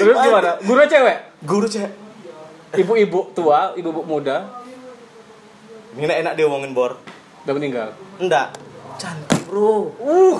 Terus 0.00 0.16
gimana? 0.20 0.50
Guru 0.64 0.80
cewek? 0.86 1.18
Guru 1.44 1.66
cek, 1.68 1.90
Ibu-ibu 2.74 3.30
tua, 3.36 3.70
ibu-ibu 3.78 4.02
muda 4.02 4.64
ini 5.94 6.10
enak, 6.10 6.16
enak 6.26 6.32
dia 6.34 6.44
ngomongin 6.50 6.74
bor. 6.74 6.98
udah 7.46 7.54
meninggal. 7.54 7.88
Enggak, 8.18 8.50
cantik 8.98 9.46
bro. 9.46 9.94
Uh, 10.02 10.34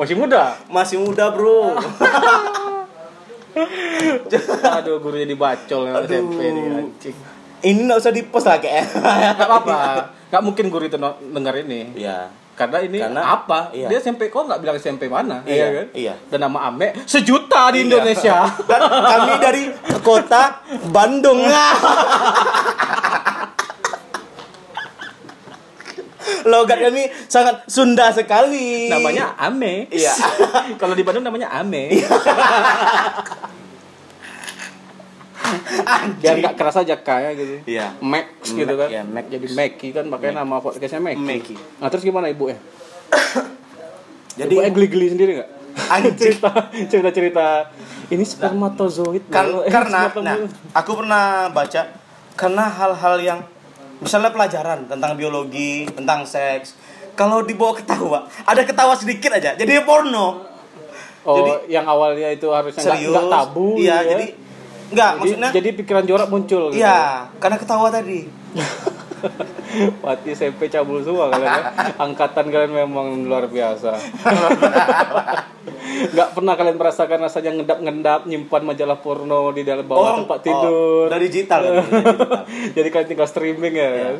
masih 0.00 0.16
muda. 0.16 0.56
Masih 0.72 0.96
muda 0.96 1.28
bro. 1.28 1.76
Aduh, 4.80 4.96
guru 4.96 5.20
jadi 5.20 5.36
bacol 5.36 5.92
yang 5.92 6.08
SMP 6.08 6.40
nih 6.40 6.62
anjing. 6.72 7.16
Ini 7.62 7.80
nggak 7.84 8.00
usah 8.00 8.12
di 8.16 8.24
post 8.24 8.48
lagi 8.48 8.64
ya. 8.64 8.80
Gak 9.36 9.44
apa-apa. 9.44 10.08
Gak 10.32 10.40
mungkin 10.40 10.72
guru 10.72 10.88
itu 10.88 10.96
denger 11.20 11.54
ini. 11.68 11.92
Iya. 12.00 12.32
Karena 12.52 12.78
ini 12.78 13.00
Karena- 13.00 13.24
apa? 13.32 13.72
iya. 13.72 13.88
Dia 13.88 13.98
SMP 13.98 14.28
kok 14.28 14.44
nggak 14.44 14.60
bilang 14.60 14.76
SMP 14.76 15.08
mana? 15.08 15.40
Iya, 15.42 15.66
kan? 15.72 15.86
iya. 15.96 16.14
Dan 16.28 16.40
nama 16.42 16.68
Ame 16.68 16.92
sejuta 17.04 17.72
di 17.72 17.80
Iya. 17.80 17.84
Indonesia. 17.88 18.36
Dan 18.70 18.80
kami 18.84 19.32
dari 19.40 19.62
kota 20.00 20.60
Bandung. 20.86 21.40
Logat 26.42 26.78
kami 26.78 27.06
sangat 27.26 27.66
Sunda 27.66 28.10
sekali. 28.10 28.86
namanya 28.86 29.34
Ame. 29.36 29.86
Iya. 29.88 30.12
Kalau 30.80 30.94
di 30.94 31.02
Bandung 31.02 31.22
namanya 31.22 31.50
Ame. 31.50 31.90
Biar 36.20 36.34
nggak 36.38 36.54
keras 36.56 36.76
aja 36.78 36.94
kayak 37.00 37.32
gitu. 37.38 37.54
Iya. 37.66 37.96
Max 37.98 38.26
gitu 38.52 38.74
kan. 38.76 38.88
Iya, 38.88 39.02
Max. 39.04 39.24
Jadi 39.30 39.46
Meki 39.52 39.88
kan 39.92 40.04
makanya 40.08 40.44
nama 40.44 40.60
podcastnya 40.60 41.00
Meki. 41.00 41.22
Meki. 41.22 41.56
Nah 41.80 41.88
terus 41.88 42.04
gimana 42.04 42.28
ibu 42.28 42.50
ya? 42.50 42.58
Jadi 44.40 44.54
Ibu 44.56 44.72
geli-geli 44.72 45.06
sendiri 45.12 45.30
nggak? 45.40 45.50
Anjing. 45.88 46.16
cerita 46.20 46.50
cerita 46.88 47.10
cerita 47.12 47.46
ini 48.12 48.24
spermatozoid 48.24 49.24
kan. 49.28 49.48
Eh, 49.64 49.72
karena 49.72 50.08
nah, 50.26 50.36
aku 50.76 50.90
pernah 51.00 51.48
baca 51.48 51.82
karena 52.36 52.64
hal-hal 52.68 53.16
yang 53.20 53.40
misalnya 54.00 54.32
pelajaran 54.32 54.88
tentang 54.88 55.14
biologi, 55.14 55.86
tentang 55.86 56.24
seks, 56.26 56.74
kalau 57.14 57.44
dibawa 57.44 57.76
ketawa, 57.76 58.26
ada 58.48 58.64
ketawa 58.64 58.96
sedikit 58.96 59.30
aja, 59.36 59.54
jadi 59.54 59.84
porno. 59.86 60.48
oh 61.22 61.36
jadi- 61.38 61.78
yang 61.78 61.86
awalnya 61.86 62.34
itu 62.34 62.50
harusnya 62.50 62.82
nggak 62.82 63.30
tabu 63.30 63.78
Iya, 63.78 63.78
gitu 63.78 63.86
ya. 63.86 64.10
jadi 64.10 64.26
enggak 64.92 65.10
jadi, 65.10 65.20
maksudnya 65.20 65.50
jadi 65.50 65.68
pikiran 65.74 66.04
jorok 66.04 66.28
muncul 66.28 66.62
gitu. 66.70 66.78
Iya, 66.78 67.32
karena 67.36 67.56
ketawa 67.56 67.88
tadi. 67.88 68.20
Pati 70.02 70.28
SMP 70.30 70.68
cabul 70.68 71.00
semua 71.00 71.32
kalian 71.32 71.48
ya. 71.48 71.62
Angkatan 71.96 72.46
kalian 72.46 72.72
memang 72.76 73.24
luar 73.24 73.48
biasa. 73.48 73.96
Nggak 76.12 76.28
pernah 76.34 76.54
kalian 76.54 76.76
merasakan 76.76 77.18
rasanya 77.22 77.50
ngendap-ngendap 77.54 78.20
nyimpan 78.26 78.62
majalah 78.62 78.98
porno 78.98 79.48
di 79.50 79.62
dalam 79.62 79.86
bawah 79.86 80.20
tempat 80.20 80.38
tidur. 80.42 81.06
Oh, 81.06 81.08
dari 81.08 81.30
digital 81.30 81.60
kan. 81.62 81.72
dari 81.72 81.88
digital. 81.88 82.40
Jadi 82.74 82.88
kalian 82.90 83.08
tinggal 83.08 83.28
streaming 83.30 83.74
ya. 83.74 83.88
kan? 83.88 84.16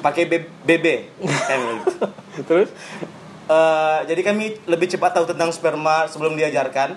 Pakai 0.00 0.22
BB. 0.64 0.86
Gitu. 1.18 2.06
Terus 2.46 2.70
Eh, 3.50 3.98
jadi 4.06 4.22
kami 4.22 4.62
lebih 4.70 4.86
cepat 4.86 5.10
tahu 5.10 5.26
tentang 5.26 5.50
sperma 5.50 6.06
sebelum 6.06 6.38
diajarkan. 6.38 6.94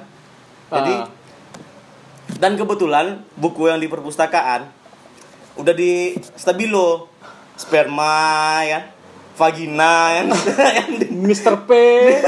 Jadi 0.69 0.93
Ah. 0.93 1.09
Dan 2.33 2.53
kebetulan 2.53 3.21
buku 3.33 3.67
yang 3.67 3.77
di 3.77 3.87
perpustakaan 3.87 4.67
udah 5.53 5.71
di 5.71 6.11
stabilo 6.33 7.07
sperma 7.53 8.15
ya 8.63 8.79
vagina 9.33 9.93
yang 10.13 10.27
yang 10.77 10.91
di 10.93 11.07
Mr. 11.09 11.65
P, 11.65 11.71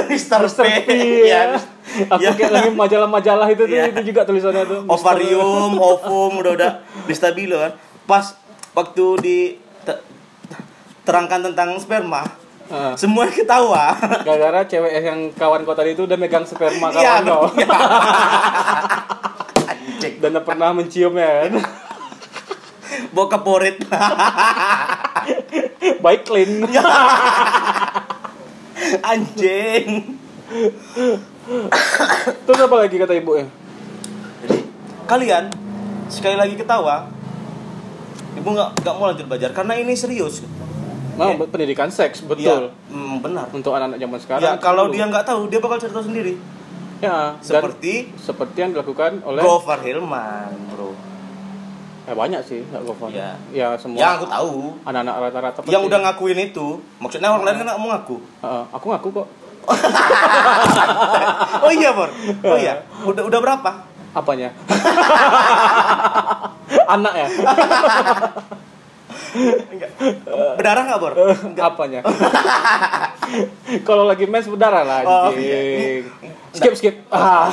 Mr. 0.09 0.41
P, 0.81 0.89
ya. 1.21 1.53
ya. 1.53 1.61
Aku 2.09 2.17
Ya. 2.19 2.33
kayak 2.33 2.49
lagi 2.51 2.69
majalah-majalah 2.71 3.45
itu 3.47 3.61
tuh, 3.63 3.77
Ya. 3.77 3.85
itu 3.87 4.09
juga 4.09 4.25
tulisannya 4.25 4.65
tuh. 4.65 4.79
Mr. 4.81 4.89
ovarium, 4.89 5.77
ovum 5.77 6.41
udah 6.41 6.51
udah 6.51 6.71
di 7.05 7.13
stabilo 7.13 7.61
kan. 7.61 7.77
Pas 8.03 8.33
waktu 8.73 9.05
di 9.21 9.37
te- 9.81 10.01
terangkan 11.03 11.45
tentang 11.45 11.77
sperma, 11.77 12.25
Ah. 12.65 12.97
semua 12.97 13.29
ketawa. 13.29 13.93
Gara-gara 14.25 14.65
cewek 14.65 14.91
yang 14.99 15.29
kawan 15.31 15.61
kau 15.61 15.77
tadi 15.77 15.93
itu 15.93 16.09
udah 16.09 16.17
megang 16.17 16.41
sperma 16.41 16.89
Iya, 16.89 17.21
kawan 17.21 17.23
kau. 17.23 17.43
Dan 20.21 20.33
pernah 20.41 20.69
menciumnya 20.71 21.47
kan. 21.47 21.53
Bawa 23.15 23.27
kaporit. 23.27 23.75
Baik 26.03 26.21
clean. 26.23 26.63
Anjing. 29.11 29.87
Terus 32.45 32.59
apa 32.59 32.75
lagi 32.75 32.95
kata 32.95 33.13
ibu 33.15 33.31
ya? 33.35 33.45
Jadi 34.45 34.57
kalian 35.05 35.43
sekali 36.07 36.37
lagi 36.37 36.53
ketawa, 36.53 37.09
ibu 38.37 38.45
nggak 38.45 38.69
nggak 38.85 38.95
mau 38.95 39.09
lanjut 39.09 39.25
belajar 39.25 39.49
karena 39.51 39.73
ini 39.77 39.93
serius. 39.97 40.45
Nah, 41.15 41.31
Ya. 41.31 41.47
pendidikan 41.47 41.87
seks 41.87 42.27
betul. 42.27 42.75
mm, 42.91 43.23
benar. 43.23 43.47
Untuk 43.55 43.71
anak-anak 43.71 43.99
zaman 44.03 44.19
sekarang. 44.19 44.43
Ya 44.43 44.53
kalau 44.59 44.91
dia 44.91 45.07
nggak 45.07 45.23
tahu 45.23 45.47
dia 45.47 45.63
bakal 45.63 45.79
cerita 45.79 46.03
sendiri. 46.03 46.35
Ya, 46.99 47.35
Seperti 47.39 48.11
seperti 48.15 48.57
yang 48.59 48.71
dilakukan 48.71 49.23
oleh 49.23 49.41
Gofar 49.41 49.79
Hilman, 49.81 50.51
bro. 50.71 50.91
eh, 52.05 52.13
banyak 52.13 52.41
sih, 52.45 52.61
nggak 52.63 52.81
Gofar. 52.85 53.09
Iya. 53.09 53.29
Ya 53.51 53.67
semua. 53.75 53.97
Yang 53.97 54.11
aku 54.21 54.25
tahu, 54.29 54.55
Anak-anak 54.85 55.15
rata-rata 55.19 55.59
yang 55.65 55.83
udah 55.83 55.99
ngakuin 56.05 56.39
itu, 56.39 56.79
maksudnya 56.97 57.29
orang 57.29 57.43
lain 57.43 57.57
kan 57.61 57.67
mau 57.75 57.89
ngaku. 57.91 58.17
Heeh, 58.41 58.63
aku 58.71 58.85
ngaku 58.91 59.07
kok. 59.11 59.27
Oh 61.65 61.73
iya, 61.73 61.89
Bor. 61.89 62.05
Oh 62.45 62.53
iya. 62.53 62.85
Udah 63.01 63.25
udah 63.25 63.39
berapa? 63.41 63.71
Apanya? 64.13 64.53
Anak 66.93 67.13
ya? 67.17 67.25
Enggak. 69.73 69.89
Berdarah 70.55 70.83
nggak, 70.85 70.99
Bor? 71.01 71.13
Apanya? 71.57 72.05
Kalau 73.87 74.03
lagi 74.03 74.25
mens 74.25 74.45
berdarah 74.45 74.83
lah 74.83 74.99
Oh, 75.01 75.29
anjing. 75.29 75.41
iya. 75.41 76.05
Skip 76.51 76.73
skip. 76.73 76.95
Ah. 77.09 77.49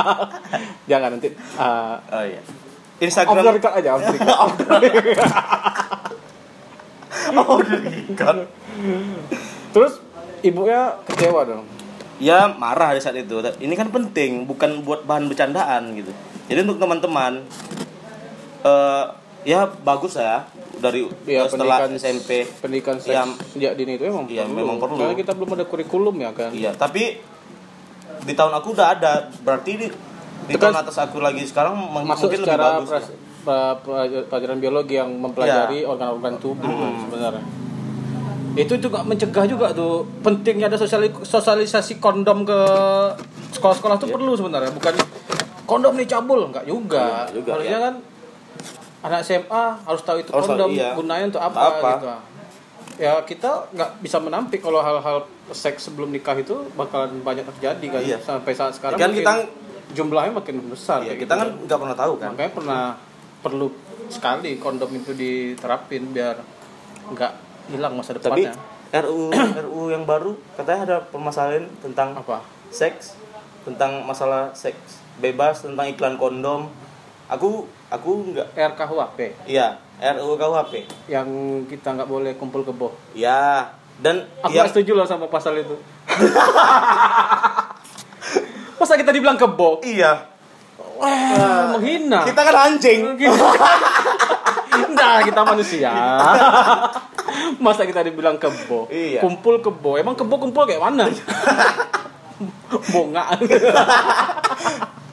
Jangan 0.90 1.16
nanti. 1.16 1.32
ah 1.56 1.98
Oh 2.08 2.22
iya. 2.22 2.38
off 2.38 2.46
the 2.94 3.04
Instagram 3.04 3.44
record 3.50 3.74
aja, 3.74 3.90
off 3.98 4.54
the 4.54 4.64
record. 4.78 5.18
Oh, 7.32 7.56
udah 7.58 7.78
record. 7.80 8.38
Terus 9.72 9.92
ibunya 10.40 10.96
kecewa 11.04 11.42
dong. 11.44 11.64
ya 12.18 12.46
marah 12.46 12.94
di 12.94 13.02
saat 13.02 13.18
itu 13.18 13.34
ini 13.58 13.74
kan 13.74 13.90
penting 13.90 14.46
bukan 14.46 14.86
buat 14.86 15.02
bahan 15.02 15.26
bercandaan 15.26 15.90
gitu 15.98 16.14
jadi 16.46 16.62
untuk 16.62 16.78
teman-teman 16.78 17.42
eh 18.62 19.04
ya 19.42 19.66
bagus 19.82 20.14
ya 20.14 20.46
dari 20.82 21.06
Iya, 21.24 21.46
setelah 21.46 21.78
pendidikan 21.80 21.92
SMP 21.96 22.30
pendidikan 22.58 22.96
seks 22.98 23.14
Iya. 23.14 23.22
sejak 23.48 23.72
dini 23.74 23.92
itu 23.94 24.04
emang 24.04 24.26
Iya, 24.26 24.42
perlu. 24.42 24.56
memang 24.56 24.76
perlu. 24.76 24.98
Karena 24.98 25.14
kita 25.14 25.32
belum 25.32 25.50
ada 25.52 25.64
kurikulum 25.64 26.16
ya 26.18 26.30
kan. 26.32 26.50
iya 26.50 26.70
tapi 26.72 27.22
di 28.20 28.32
tahun 28.32 28.52
aku 28.52 28.68
udah 28.72 28.88
ada 28.92 29.12
berarti 29.40 29.72
di, 29.76 29.86
di 30.44 30.54
tahun 30.54 30.76
atas 30.76 30.98
aku 31.00 31.18
lagi 31.18 31.42
sekarang 31.42 31.74
Masuk 31.74 31.94
mungkin 32.02 32.18
lebih 32.28 32.38
secara 32.40 32.64
bagus 32.76 32.90
pras- 32.90 33.10
ya. 33.10 33.74
pelajaran 34.24 34.58
biologi 34.58 34.94
yang 34.94 35.10
mempelajari 35.12 35.82
organ-organ 35.82 36.34
tubuh 36.36 36.66
Hmm. 36.68 36.98
sebenarnya. 37.00 37.44
Itu 38.54 38.76
juga 38.76 39.00
mencegah 39.00 39.42
juga 39.44 39.72
tuh 39.72 40.04
pentingnya 40.20 40.66
ada 40.66 40.76
sosiali- 40.76 41.10
sosialisasi 41.16 41.96
kondom 41.96 42.44
ke 42.44 42.58
sekolah-sekolah 43.52 43.96
tuh 43.96 44.08
perlu 44.08 44.32
sebenarnya 44.32 44.70
bukan 44.70 44.92
kondom 45.64 45.94
nih 45.94 46.06
cabul 46.06 46.44
enggak 46.44 46.62
juga, 46.64 47.26
Iya, 47.26 47.34
juga, 47.34 47.50
harusnya 47.54 47.72
ya. 47.74 47.82
kan 47.82 47.94
anak 49.02 49.20
SMA 49.20 49.64
harus 49.82 50.02
tahu 50.02 50.16
itu 50.18 50.30
Harus 50.30 50.46
tahu, 50.46 50.54
kondom 50.56 50.70
iya. 50.70 50.94
gunanya 50.94 51.24
untuk 51.28 51.42
apa, 51.42 51.58
Apa. 51.60 51.90
gitu 51.92 52.06
ya 52.94 53.18
kita 53.20 53.50
nggak 53.68 53.90
bisa 53.98 54.16
menampik 54.16 54.60
kalau 54.60 54.78
hal-hal 54.78 55.24
seks 55.50 55.88
sebelum 55.88 56.08
nikah 56.08 56.36
itu 56.36 56.54
bakalan 56.72 57.18
banyak 57.20 57.42
terjadi 57.48 57.86
kan 57.88 58.00
Iya. 58.00 58.18
sampai 58.20 58.52
saat 58.52 58.72
sekarang 58.72 58.94
Kan 58.94 59.10
kita- 59.10 59.48
jumlahnya 59.92 60.32
makin 60.32 60.56
besar 60.66 61.00
Iya, 61.00 61.16
kita 61.16 61.34
gitu. 61.34 61.40
kan 61.42 61.48
nggak 61.66 61.78
pernah 61.78 61.96
tahu 61.96 62.12
kan. 62.16 62.28
makanya 62.30 62.52
pernah 62.52 62.82
perlu 63.40 63.68
sekali 64.06 64.56
kondom 64.56 64.88
itu 64.88 65.12
diterapin 65.12 66.12
biar 66.12 66.36
nggak 67.08 67.32
hilang 67.68 67.92
masa 67.92 68.14
Tapi 68.14 68.44
depannya 68.44 68.52
RU 68.94 69.32
RU 69.64 69.82
yang 69.88 70.04
baru 70.04 70.36
katanya 70.54 70.80
ada 70.84 70.96
permasalahan 71.02 71.64
tentang 71.80 72.12
apa 72.14 72.44
seks, 72.68 73.16
tentang 73.62 74.00
masalah 74.02 74.52
seks 74.52 75.00
bebas, 75.14 75.60
tentang 75.60 75.86
iklan 75.86 76.16
kondom. 76.16 76.68
Aku 77.30 77.66
aku 77.88 78.10
nggak 78.32 78.48
RKUHP 78.54 79.18
iya 79.46 79.78
RUU 80.02 80.34
KUHP. 80.34 80.72
yang 81.06 81.28
kita 81.70 81.94
nggak 81.94 82.10
boleh 82.10 82.34
kumpul 82.34 82.62
kebo 82.62 82.90
Ya, 83.14 83.70
dan 84.02 84.26
aku 84.42 84.52
yang 84.52 84.66
setuju 84.66 84.98
loh 84.98 85.06
sama 85.06 85.30
pasal 85.30 85.54
itu 85.60 85.76
masa 88.80 88.98
kita 88.98 89.14
dibilang 89.14 89.38
kebo 89.38 89.78
iya. 89.86 90.28
Wah, 90.98 91.74
menghina 91.74 92.22
Kita 92.22 92.40
kan 92.42 92.56
anjing. 92.70 93.00
Nah, 94.92 95.20
kita 95.20 95.42
manusia. 95.42 95.90
Masa 97.64 97.84
kita 97.84 98.00
dibilang 98.00 98.38
kebo? 98.38 98.86
Iya. 98.88 99.20
Kumpul 99.20 99.60
kebo. 99.60 99.98
Emang 99.98 100.14
kebo 100.14 100.38
kumpul 100.38 100.64
kayak 100.64 100.80
mana? 100.80 101.10
Bonga. 102.92 103.36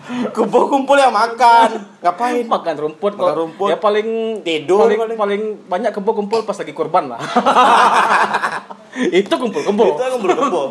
Kumpul 0.09 0.63
kumpul 0.67 0.97
ya 0.97 1.13
makan. 1.13 1.69
Ngapain? 2.01 2.41
Makan 2.43 2.75
rumput 2.75 3.13
Makan 3.13 3.35
rumput. 3.37 3.69
Ya 3.69 3.77
paling 3.77 4.41
Tidur 4.41 4.89
paling, 4.89 4.97
paling. 4.97 5.17
paling 5.17 5.41
banyak 5.69 5.91
kebo 5.93 6.11
kumpul 6.13 6.41
pas 6.41 6.57
lagi 6.57 6.73
kurban 6.73 7.13
lah. 7.13 7.21
Itu 9.15 9.37
kumpul 9.37 9.61
kebo. 9.61 9.85
Itu 9.95 10.03
kumpul 10.17 10.29
kumpul. 10.33 10.67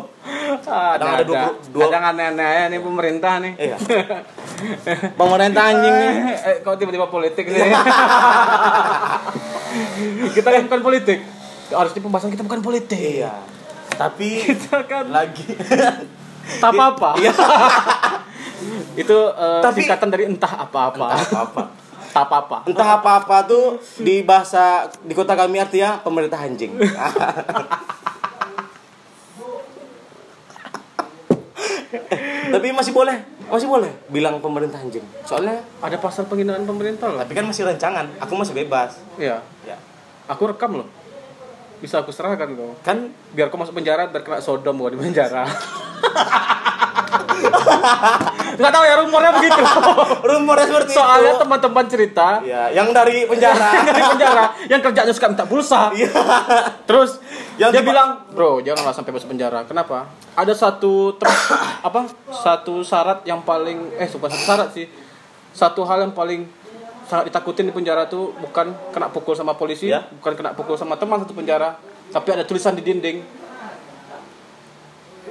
Ada 0.59 0.99
Kadang 0.99 1.07
ada 1.07 1.15
ada 1.15 1.23
dua- 1.23 1.55
dua- 1.71 1.87
ada 1.87 2.11
aneh-aneh 2.11 2.75
nih 2.75 2.79
pemerintah 2.83 3.33
nih. 3.39 3.53
Iya. 3.55 3.77
Pemerintah 5.19 5.63
anjing 5.71 5.95
nih. 5.95 6.11
Eh, 6.35 6.55
kok 6.59 6.75
tiba-tiba 6.75 7.07
politik 7.07 7.47
sih? 7.47 7.61
kita 10.35 10.47
kan 10.51 10.61
bukan 10.67 10.81
politik. 10.83 11.19
Harus 11.69 11.95
di 11.95 12.01
pembahasan 12.03 12.27
kita 12.29 12.43
bukan 12.43 12.59
politik. 12.59 13.23
Iya. 13.23 13.39
Tapi 13.95 14.43
Kita 14.43 14.83
kan 14.83 15.07
lagi 15.07 15.47
tak 16.59 16.71
apa-apa. 16.71 17.15
Itu 18.95 19.17
eh, 19.31 19.61
Tapi- 19.61 19.81
singkatan 19.81 20.09
dari 20.09 20.25
entah 20.25 20.53
apa-apa. 20.59 21.05
apa-apa. 21.13 21.63
Tak 22.09 22.25
apa-apa. 22.25 22.65
Entah 22.65 22.89
apa-apa 22.97 23.45
tuh 23.45 23.77
di 24.01 24.25
bahasa 24.25 24.89
di 25.05 25.13
kota 25.13 25.37
kami 25.37 25.61
artinya 25.61 26.01
pemerintah 26.01 26.41
anjing. 26.41 26.73
Tapi 32.49 32.67
masih 32.73 32.89
boleh, 32.89 33.13
masih 33.45 33.67
boleh 33.69 33.91
bilang 34.09 34.37
pemerintah 34.39 34.77
anjing. 34.77 35.05
Soalnya 35.21 35.61
Ada 35.79 35.97
pasal 35.97 36.25
penghinaan 36.25 36.65
pemerintah 36.65 37.07
loh. 37.07 37.19
tapi 37.19 37.33
kan 37.33 37.45
masih 37.45 37.61
rancangan, 37.61 38.09
aku 38.17 38.33
masih 38.33 38.53
bebas. 38.55 38.97
Iya. 39.17 39.37
Ya. 39.61 39.77
Aku 40.25 40.49
rekam 40.49 40.75
loh. 40.75 40.87
Bisa 41.77 42.01
aku 42.01 42.09
serahkan 42.09 42.49
loh. 42.49 42.73
Kan 42.81 43.13
Biar 43.31 43.47
kau 43.47 43.57
masuk 43.57 43.75
penjara 43.75 44.09
biar 44.09 44.21
kena 44.21 44.39
sodom 44.41 44.77
gua 44.77 44.89
di 44.89 44.97
penjara. 44.97 45.45
Nggak 48.59 48.71
tahu 48.71 48.83
ya 48.83 48.95
rumornya 48.99 49.31
begitu. 49.33 49.61
rumornya 50.29 50.65
seperti 50.67 50.91
Soalnya 50.91 51.33
teman-teman 51.39 51.85
cerita 51.87 52.27
Ya, 52.43 52.67
yang 52.69 52.91
dari 52.91 53.23
penjara. 53.23 53.71
dari 53.87 54.03
penjara 54.05 54.45
yang 54.67 54.81
kerjanya 54.83 55.13
suka 55.15 55.27
minta 55.27 55.47
pulsa. 55.47 55.95
Iya. 55.95 56.11
Terus 56.83 57.23
Yang 57.55 57.71
dia 57.71 57.83
bilang, 57.83 58.09
"Bro, 58.31 58.59
janganlah 58.59 58.91
sampai 58.91 59.11
masuk 59.11 59.31
penjara." 59.31 59.63
Kenapa? 59.63 60.11
Ada 60.35 60.51
satu 60.51 61.15
apa? 61.87 62.11
Satu 62.29 62.83
syarat 62.83 63.23
yang 63.23 63.39
paling 63.41 63.95
eh 63.95 64.07
bukan 64.09 64.29
satu 64.29 64.43
syarat 64.45 64.69
sih. 64.71 64.85
Satu 65.49 65.81
hal 65.83 66.03
yang 66.03 66.13
paling 66.13 66.43
sangat 67.07 67.31
ditakutin 67.31 67.65
di 67.65 67.73
penjara 67.73 68.05
tuh 68.05 68.35
bukan 68.37 68.69
kena 68.91 69.09
pukul 69.09 69.33
sama 69.33 69.55
polisi, 69.55 69.87
Ya. 69.87 70.05
bukan 70.13 70.35
kena 70.35 70.53
pukul 70.53 70.75
sama 70.75 70.93
teman 70.93 71.17
satu 71.19 71.33
penjara, 71.33 71.73
tapi 72.11 72.29
ada 72.29 72.43
tulisan 72.43 72.75
di 72.75 72.83
dinding. 72.83 73.23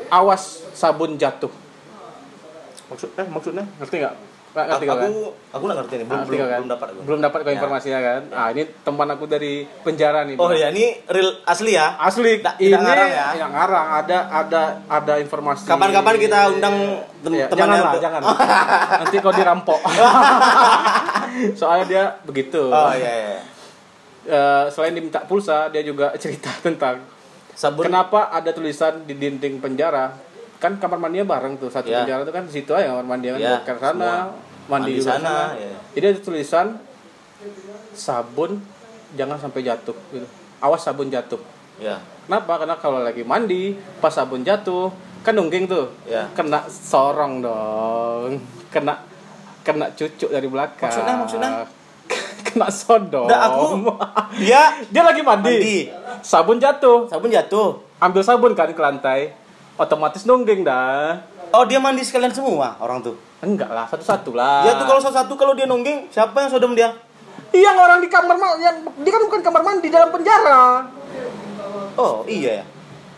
Awas 0.09 0.64
sabun 0.73 1.14
jatuh. 1.14 1.53
Maksudnya, 2.88 3.24
maksudnya? 3.27 3.64
Ngerti 3.79 3.96
nggak? 3.98 4.14
Nggak 4.48 4.64
Aku 4.64 4.72
ngerti 4.72 4.87
kau 4.87 4.96
kan? 4.96 5.11
aku 5.48 5.62
nggak 5.62 5.79
ngerti 5.79 5.94
nih, 5.94 6.05
belum 6.05 6.18
Ngerti 6.18 6.31
belum, 6.31 6.40
kan? 6.40 6.57
belum 6.57 6.68
dapat 6.68 6.87
aku. 6.88 7.01
Belum 7.05 7.20
dapat 7.20 7.38
kau 7.38 7.51
Ya. 7.51 7.55
informasinya 7.55 8.01
kan? 8.01 8.20
Ah, 8.33 8.48
ini 8.48 8.62
teman 8.81 9.09
aku 9.09 9.24
dari 9.24 9.53
penjara 9.79 10.20
nih. 10.24 10.35
Oh 10.35 10.48
Bang. 10.48 10.57
ya, 10.57 10.68
ini 10.70 10.85
real 11.07 11.31
asli 11.44 11.72
ya. 11.74 11.87
Asli, 11.94 12.31
Tidak- 12.35 12.57
ini 12.59 12.66
tidak 12.66 12.81
ngarang 12.81 13.11
ya? 13.11 13.27
yang 13.37 13.51
ngarang 13.53 13.87
ada 13.94 14.18
ada 14.33 14.62
ada 14.88 15.14
informasi. 15.18 15.62
Kapan-kapan 15.64 16.14
kita 16.16 16.38
undang 16.48 16.77
tem 17.18 17.33
Ya, 17.35 17.46
temannya 17.46 17.53
janganlah, 17.53 17.90
untuk- 17.90 18.03
jangan. 18.03 18.20
Nanti 18.98 19.16
kau 19.20 19.33
dirampok. 19.33 19.81
Soalnya 21.61 21.85
dia 21.85 22.05
begitu. 22.24 22.62
Oh 22.64 22.92
iya 22.92 23.12
iya. 23.12 23.40
Eh, 24.24 24.64
selain 24.68 24.92
diminta 24.92 25.20
pulsa, 25.22 25.68
dia 25.68 25.81
juga 25.81 26.12
cerita 26.20 26.48
tentang 26.59 27.05
Sabun 27.53 27.85
kenapa 27.85 28.31
ada 28.31 28.48
tulisan 28.48 29.03
di 29.03 29.12
dinding 29.12 29.59
penjara. 29.59 30.14
Kan 30.59 30.77
kamar 30.77 30.99
mandinya 30.99 31.27
bareng 31.29 31.55
tuh 31.57 31.68
satu 31.68 31.87
Ya. 31.87 32.03
penjara 32.03 32.23
tuh 32.23 32.33
kan 32.33 32.44
situ 32.44 32.71
aja 32.71 32.90
kamar 32.90 33.07
mandi 33.07 33.27
kan 33.29 33.38
Ya, 33.38 33.62
ke 33.62 33.73
sana, 33.73 33.94
semua. 33.94 34.14
mandi, 34.66 34.90
Mandi 34.90 34.90
juga 34.97 35.11
sana, 35.12 35.23
sana. 35.23 35.57
ya. 35.57 35.77
Jadi 35.94 36.05
ada 36.05 36.18
tulisan 36.21 36.66
sabun 37.92 38.51
jangan 39.14 39.38
sampai 39.38 39.62
jatuh 39.62 39.94
gitu. 40.11 40.27
Awas 40.59 40.83
sabun 40.83 41.09
jatuh. 41.09 41.38
ya. 41.79 42.03
Kenapa? 42.27 42.59
Karena 42.59 42.77
kalau 42.77 43.01
lagi 43.01 43.23
mandi, 43.23 43.73
pas 43.97 44.11
sabun 44.11 44.42
jatuh, 44.42 44.90
kan 45.23 45.33
nungging 45.33 45.64
tuh. 45.64 45.88
Ya. 46.05 46.27
Kena 46.35 46.66
sorong 46.66 47.40
dong. 47.40 48.42
Kena 48.68 48.99
kena 49.62 49.88
cucuk 49.92 50.29
dari 50.29 50.44
belakang. 50.44 50.90
Maksudnya, 50.90 51.14
maksudnya? 51.16 51.51
kena 52.47 52.66
sodom. 52.68 53.31
Nggak, 53.31 53.42
aku 53.44 53.64
dia 54.37 54.62
Dia 54.92 55.03
lagi 55.03 55.23
mandi. 55.23 55.49
Mandi. 55.55 55.79
Sabun 56.21 56.59
jatuh. 56.59 57.07
sabun 57.07 57.31
jatuh. 57.31 57.79
Ambil 57.97 58.21
sabun 58.21 58.53
kan 58.53 58.68
ke 58.68 58.83
lantai. 58.83 59.33
Otomatis 59.79 60.27
nungging 60.27 60.67
dah. 60.67 61.23
Oh, 61.49 61.64
dia 61.64 61.79
mandi 61.79 62.03
sekalian 62.03 62.35
semua 62.35 62.77
orang 62.79 63.01
tuh. 63.01 63.14
Enggak 63.38 63.71
lah, 63.71 63.87
satu-satu 63.87 64.35
lah. 64.35 64.67
Ya 64.67 64.75
tuh 64.75 64.85
kalau 64.85 64.99
satu-satu 64.99 65.33
kalau 65.38 65.55
dia 65.55 65.64
nungging, 65.64 66.11
siapa 66.11 66.35
yang 66.43 66.51
sodom 66.51 66.75
dia? 66.75 66.91
Yang 67.49 67.77
orang 67.79 67.99
di 68.03 68.11
kamar 68.11 68.37
mandi, 68.37 68.61
yang 68.61 68.77
dia 68.99 69.11
kan 69.11 69.23
bukan 69.25 69.41
kamar 69.41 69.62
mandi 69.62 69.88
dalam 69.88 70.11
penjara. 70.11 70.85
Oh, 71.95 72.27
iya 72.27 72.61
ya. 72.61 72.64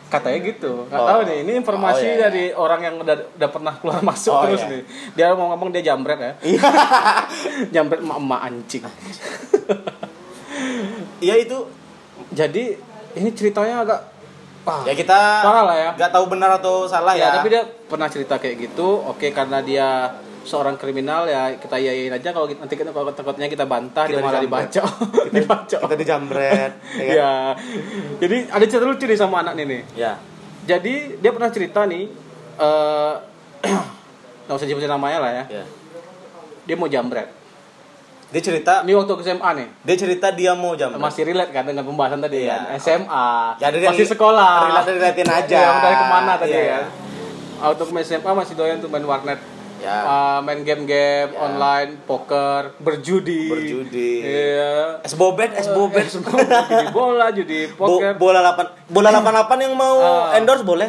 Katanya 0.07 0.39
gitu. 0.45 0.85
Nggak 0.87 1.01
Oh. 1.01 1.09
tahu 1.09 1.21
nih, 1.25 1.37
ini 1.43 1.53
informasi 1.57 1.97
Oh, 1.97 2.05
iya, 2.05 2.13
iya. 2.13 2.23
dari 2.27 2.45
orang 2.51 2.81
yang 2.83 2.95
udah, 2.99 3.17
udah 3.31 3.51
pernah 3.51 3.75
keluar 3.79 3.99
masuk 4.03 4.33
Oh, 4.33 4.43
terus 4.45 4.63
iya. 4.63 4.71
nih. 4.71 4.83
Dia 5.15 5.27
mau 5.33 5.51
ngomong 5.51 5.71
dia 5.71 5.83
jambret 5.83 6.19
ya. 6.19 6.33
Iya. 6.45 6.63
jambret 7.75 7.99
emak-emak 7.99 8.41
anjing. 8.45 8.85
Iya 11.21 11.35
itu. 11.39 11.59
Jadi 12.31 12.65
ini 13.13 13.29
ceritanya 13.33 13.83
agak 13.83 14.01
Ya 14.61 14.93
kita 14.93 15.19
Parah 15.41 15.65
lah 15.65 15.77
ya. 15.77 15.91
Gak 15.97 16.13
tahu 16.13 16.25
benar 16.29 16.51
atau 16.55 16.85
salah 16.85 17.17
ya, 17.17 17.33
ya. 17.33 17.41
tapi 17.41 17.49
dia 17.49 17.63
pernah 17.65 18.07
cerita 18.07 18.37
kayak 18.37 18.57
gitu. 18.61 19.01
Oke, 19.03 19.33
karena 19.33 19.61
dia 19.61 20.13
seorang 20.41 20.77
kriminal 20.77 21.29
ya 21.29 21.53
kita 21.53 21.77
yayain 21.77 22.09
aja 22.11 22.33
kalau 22.33 22.49
kita- 22.49 22.61
nanti 22.61 22.73
kita 22.73 22.91
kalau 22.91 23.13
takutnya 23.13 23.45
kita 23.45 23.65
bantah 23.65 24.09
Kita 24.09 24.21
dia 24.21 24.25
malah 24.25 24.41
dibaca. 24.41 24.83
dibaca. 25.29 25.77
kita 25.85 25.97
dijambret. 25.97 26.73
ya 26.97 27.05
kan? 27.09 27.17
Ya. 27.17 27.33
Jadi 28.19 28.37
ada 28.49 28.65
cerita 28.65 28.85
lucu 28.85 29.05
nih 29.05 29.17
sama 29.17 29.41
anak 29.41 29.57
ini 29.57 29.65
nih. 29.65 29.83
Ya. 29.97 30.13
Jadi 30.67 31.17
dia 31.19 31.31
pernah 31.33 31.49
cerita 31.49 31.85
nih 31.85 32.05
eh 32.57 33.13
nggak 34.45 34.57
usah 34.57 34.69
sebutin 34.69 34.91
namanya 34.91 35.19
lah 35.21 35.31
ya. 35.33 35.45
Ya. 35.61 35.65
Dia 36.65 36.77
mau 36.77 36.89
jambret. 36.89 37.40
Dia 38.31 38.39
cerita, 38.41 38.73
Ini 38.81 38.95
waktu 38.95 39.11
ke 39.11 39.23
SMA 39.25 39.51
nih. 39.53 39.69
dia 39.83 39.97
cerita 39.99 40.27
dia 40.31 40.55
mau 40.55 40.73
jambret. 40.73 40.97
Masih 40.97 41.23
relate 41.25 41.51
kan 41.51 41.67
dengan 41.67 41.83
pembahasan 41.83 42.19
tadi 42.21 42.47
Iya. 42.47 42.63
kan. 42.71 42.79
SMA. 42.79 43.29
Ya, 43.59 43.69
dari 43.69 43.83
masih 43.85 44.07
sekolah. 44.07 44.71
relate-relatein 44.71 45.27
aja. 45.29 45.59
Yang 45.61 45.79
dari 45.83 45.97
ke 45.97 46.07
mana 46.07 46.33
tadi 46.37 46.53
Iya. 46.53 46.67
kan. 46.71 46.85
Waktu 47.61 47.83
ke 47.83 47.93
SMA 48.01 48.31
masih 48.33 48.55
doyan 48.55 48.79
tuh 48.79 48.87
main 48.87 49.03
warnet. 49.03 49.43
Ya. 49.81 49.97
Uh, 50.05 50.39
main 50.41 50.61
game-game 50.61 51.33
Ya. 51.33 51.41
online, 51.41 51.99
poker, 52.05 52.77
berjudi. 52.79 53.49
Berjudi. 53.49 54.13
Iya. 54.23 55.01
Es 55.01 55.17
bobet, 55.17 55.51
es 55.53 55.67
bobet. 55.67 56.07
Judi 56.07 56.87
bola, 56.93 57.33
judi 57.33 57.67
Bo- 57.73 57.97
poker. 57.97 58.15
bola 58.15 58.39
8 58.45 58.67
bola 58.87 59.09
88 59.11 59.59
yang 59.59 59.75
mau 59.75 59.97
Ah. 59.99 60.37
endorse 60.37 60.63
boleh? 60.63 60.87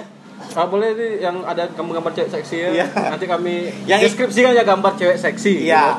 Ah, 0.52 0.68
boleh 0.68 0.92
nih 0.94 1.12
yang 1.24 1.44
ada 1.44 1.64
gambar-gambar 1.72 2.12
cewek 2.12 2.30
seksi 2.30 2.56
ya. 2.60 2.70
Iya. 2.74 2.86
Nanti 2.92 3.26
kami 3.26 3.56
Yang- 3.88 4.02
deskripsikan 4.12 4.52
ya 4.52 4.64
gambar 4.64 4.94
cewek 4.96 5.18
seksi. 5.18 5.68
Iya. 5.68 5.84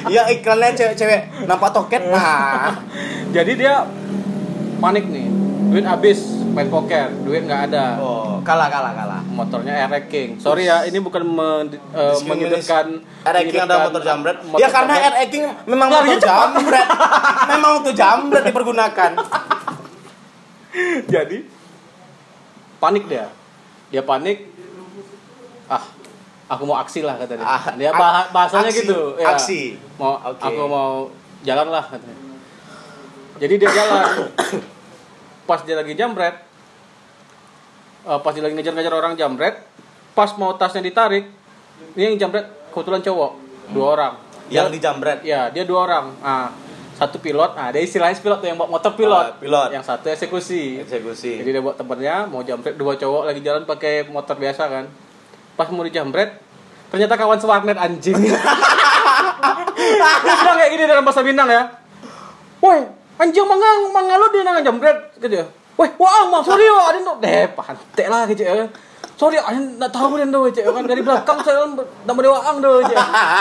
Iya 0.00 0.26
iklannya 0.32 0.74
cewek-cewek 0.74 1.46
nampak 1.46 1.70
toket. 1.70 2.02
Nah. 2.08 2.72
Jadi 3.36 3.52
dia 3.54 3.84
panik 4.80 5.06
nih. 5.06 5.28
Duit 5.70 5.86
habis 5.86 6.18
main 6.50 6.66
poker, 6.66 7.14
duit 7.22 7.46
nggak 7.46 7.70
ada. 7.70 7.94
Oh, 8.02 8.42
kalah 8.42 8.66
kalah 8.66 8.90
kalah. 8.90 9.20
motornya 9.30 9.86
RX 9.86 10.04
King. 10.10 10.30
Sorry 10.42 10.66
ya, 10.66 10.82
ini 10.82 10.98
bukan 10.98 11.22
men, 11.22 11.70
eh, 11.94 12.16
menyudutkan 12.26 12.98
RX 13.22 13.44
King 13.54 13.62
ada 13.62 13.86
motor 13.86 14.02
jambret. 14.02 14.42
motor 14.42 14.58
Ya 14.58 14.66
karena. 14.66 14.94
RX 15.14 15.28
King 15.30 15.44
memang 15.70 15.88
motor 15.94 16.18
jambret. 16.18 16.86
memang 17.54 17.72
untuk 17.84 17.94
jambret 17.94 18.42
dipergunakan. 18.42 19.10
jadi 21.06 21.38
panik 22.80 23.04
dia 23.06 23.28
dia 23.88 24.00
panik 24.00 24.48
ah 25.66 25.84
aku 26.48 26.62
mau 26.64 26.76
aksi 26.76 27.00
lah 27.00 27.14
katanya 27.14 27.44
Ah, 27.44 27.62
dia 27.74 27.92
bah- 27.92 28.26
bahasanya 28.30 28.68
aksi, 28.68 28.80
gitu 28.82 28.98
ya. 29.14 29.26
aksi. 29.30 29.60
mau 29.94 30.18
Oke. 30.18 30.40
aku 30.40 30.62
mau 30.64 30.90
jalan 31.40 31.68
lah 31.68 31.84
katanya 31.84 32.18
jadi 33.36 33.54
dia 33.56 33.70
jalan 33.70 34.04
pas 35.44 35.60
dia 35.60 35.74
lagi 35.74 35.92
jambret 35.92 36.34
eh, 38.02 38.18
pas 38.18 38.32
dia 38.32 38.40
lagi 38.40 38.54
ngejar-ngejar 38.54 38.92
orang 38.92 39.14
jambret 39.14 39.62
pas 40.10 40.30
mau 40.34 40.52
tasnya 40.52 40.82
ditarik 40.82 41.28
ini 41.92 42.02
yang 42.08 42.28
jambret 42.28 42.44
kebetulan 42.68 43.00
cowok 43.00 43.32
dua 43.70 43.86
orang 43.92 44.14
Yang 44.48 44.66
Dia- 44.66 44.74
di 44.74 44.80
jambret. 44.80 45.18
Ya, 45.22 45.40
dia 45.46 45.62
dua 45.62 45.86
orang. 45.86 46.10
Ah, 46.18 46.50
satu 47.00 47.16
pilot. 47.16 47.56
Ah, 47.56 47.72
dia 47.72 47.80
istilahnya 47.80 48.20
pilot 48.20 48.38
tuh 48.44 48.48
yang 48.52 48.60
bawa 48.60 48.76
motor 48.76 48.92
pilot. 48.92 49.26
Ah, 49.32 49.40
pilot. 49.40 49.68
Yang 49.72 49.84
satu 49.88 50.12
eksekusi. 50.12 50.84
Eksekusi. 50.84 51.40
Jadi 51.40 51.48
dia 51.56 51.64
bawa 51.64 51.72
temennya 51.72 52.28
mau 52.28 52.44
jambret 52.44 52.76
dua 52.76 52.92
cowok 53.00 53.32
lagi 53.32 53.40
jalan 53.40 53.64
pakai 53.64 54.04
motor 54.12 54.36
biasa 54.36 54.68
kan. 54.68 54.84
Pas 55.56 55.72
mau 55.72 55.80
dijambret, 55.80 56.36
ternyata 56.92 57.16
kawan 57.16 57.40
sewarnet 57.40 57.80
anjing. 57.80 58.20
dia 60.24 60.34
bilang 60.44 60.56
kayak 60.60 60.70
gini 60.76 60.84
dalam 60.84 61.04
bahasa 61.04 61.24
Minang 61.24 61.48
ya. 61.48 61.62
Woi, 62.60 62.84
anjing 63.16 63.48
mangang 63.48 63.88
mangalu 63.96 64.24
dia 64.36 64.44
nang 64.44 64.60
jambret 64.60 64.98
gitu. 65.16 65.40
Woi, 65.80 65.88
wah, 65.96 66.28
mah 66.28 66.44
sorry 66.44 66.68
yo, 66.68 66.76
ada 66.76 67.00
no 67.00 67.16
deh 67.16 67.48
pantek 67.56 68.12
lah 68.12 68.28
gitu 68.28 68.44
ya. 68.44 68.68
Sorry, 69.16 69.36
ada 69.36 69.56
nak 69.56 69.88
tahu 69.92 70.16
dia 70.16 70.28
tuh 70.28 70.48
cek 70.48 70.64
kan 70.64 70.84
dari 70.84 71.00
belakang 71.04 71.40
saya 71.44 71.64
nama 72.04 72.18
dia 72.20 72.32
waang 72.32 72.56
tuh 72.60 72.84
cek. 72.84 72.96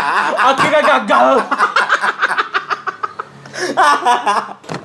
Akhirnya 0.51 0.81
gagal. 0.83 1.27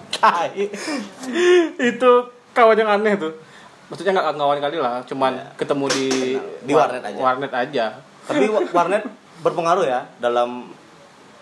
Itu 1.80 2.10
kawan 2.52 2.76
yang 2.76 2.90
aneh 2.90 3.14
tuh. 3.16 3.32
Maksudnya 3.88 4.16
nggak 4.16 4.28
kawan 4.34 4.58
kali 4.58 4.76
lah 4.80 5.04
cuman 5.04 5.32
ketemu 5.54 5.84
di 5.90 6.06
Di 6.64 6.72
warnet 6.72 7.02
aja. 7.04 7.20
warnet 7.20 7.52
aja. 7.52 7.86
Tapi 8.24 8.44
wa- 8.48 8.70
warnet 8.72 9.04
berpengaruh 9.40 9.84
ya 9.84 10.08
dalam 10.16 10.72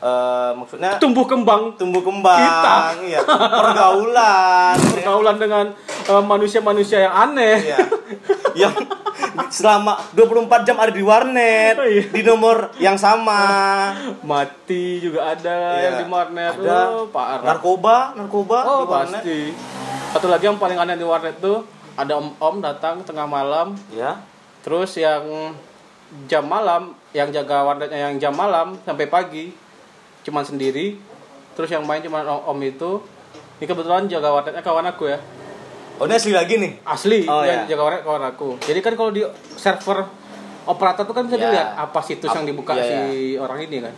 eh, 0.03 0.51
maksudnya 0.59 0.99
tumbuh 0.99 1.23
kembang. 1.25 1.79
Tumbuh 1.79 2.03
kembang, 2.03 2.43
Kita. 2.43 2.75
iya, 3.07 3.21
pergaulan, 3.23 4.75
ya. 4.75 4.91
pergaulan 4.99 5.37
dengan 5.39 5.65
eh, 6.11 6.23
manusia-manusia 6.23 7.07
yang 7.07 7.15
aneh. 7.15 7.57
Iya. 7.63 7.79
yang 8.53 8.75
selama 9.49 9.97
24 10.13 10.67
jam 10.69 10.77
ada 10.77 10.93
di 10.93 11.01
warnet 11.01 11.81
Oh, 11.81 11.89
iya. 11.89 12.05
di 12.05 12.21
nomor 12.21 12.69
yang 12.77 13.01
sama. 13.01 13.41
Mati 14.21 15.01
juga 15.01 15.33
ada 15.33 15.79
Iya. 15.79 15.85
yang 15.89 15.95
di 16.03 16.07
warnet. 16.11 16.53
Ada. 16.61 16.79
Oh, 16.93 17.07
parah. 17.09 17.41
Narkoba 17.47 18.13
narkoba 18.13 18.59
oh 18.67 18.85
di 18.85 18.87
warnet. 18.93 19.23
pasti. 19.23 19.41
Satu 20.13 20.29
lagi 20.29 20.45
yang 20.45 20.61
paling 20.61 20.77
aneh 20.77 21.01
di 21.01 21.07
warnet 21.07 21.41
tuh 21.41 21.65
ada 21.95 22.21
om-om 22.21 22.61
datang 22.61 23.01
tengah 23.01 23.25
malam. 23.25 23.73
Ya 23.89 24.21
terus 24.63 24.95
yang 24.95 25.53
jam 26.31 26.47
malam 26.47 26.95
yang 27.11 27.35
jaga 27.35 27.67
warnetnya 27.67 28.09
yang 28.09 28.15
jam 28.21 28.31
malam 28.31 28.79
sampai 28.87 29.11
pagi 29.11 29.51
cuman 30.23 30.43
sendiri 30.43 30.97
terus 31.53 31.69
yang 31.69 31.83
main 31.83 31.99
cuman 31.99 32.23
om, 32.25 32.41
om 32.49 32.59
itu. 32.61 33.03
Ini 33.55 33.65
kebetulan 33.65 34.07
jaga 34.07 34.33
warnetnya 34.33 34.59
kawan 34.59 34.87
aku 34.87 35.07
ya. 35.07 35.19
Oh 35.95 36.05
ini 36.05 36.15
asli 36.15 36.33
lagi 36.33 36.57
nih? 36.57 36.83
Asli 36.83 37.23
Oh, 37.25 37.43
yang 37.43 37.63
iya. 37.63 37.71
jaga 37.71 37.83
warnet 37.85 38.03
kawan 38.03 38.25
aku. 38.27 38.49
Jadi 38.59 38.81
kan 38.81 38.93
kalau 38.93 39.11
di 39.11 39.23
server 39.55 40.03
operator 40.65 41.05
tuh 41.05 41.13
kan 41.13 41.25
bisa 41.25 41.37
Ya. 41.37 41.43
dilihat 41.45 41.69
apa 41.77 42.01
situs 42.01 42.27
Ap- 42.27 42.37
yang 42.37 42.47
dibuka 42.49 42.73
iya, 42.73 42.83
si 42.83 42.97
orang 43.35 43.59
ini 43.61 43.79
kan. 43.81 43.95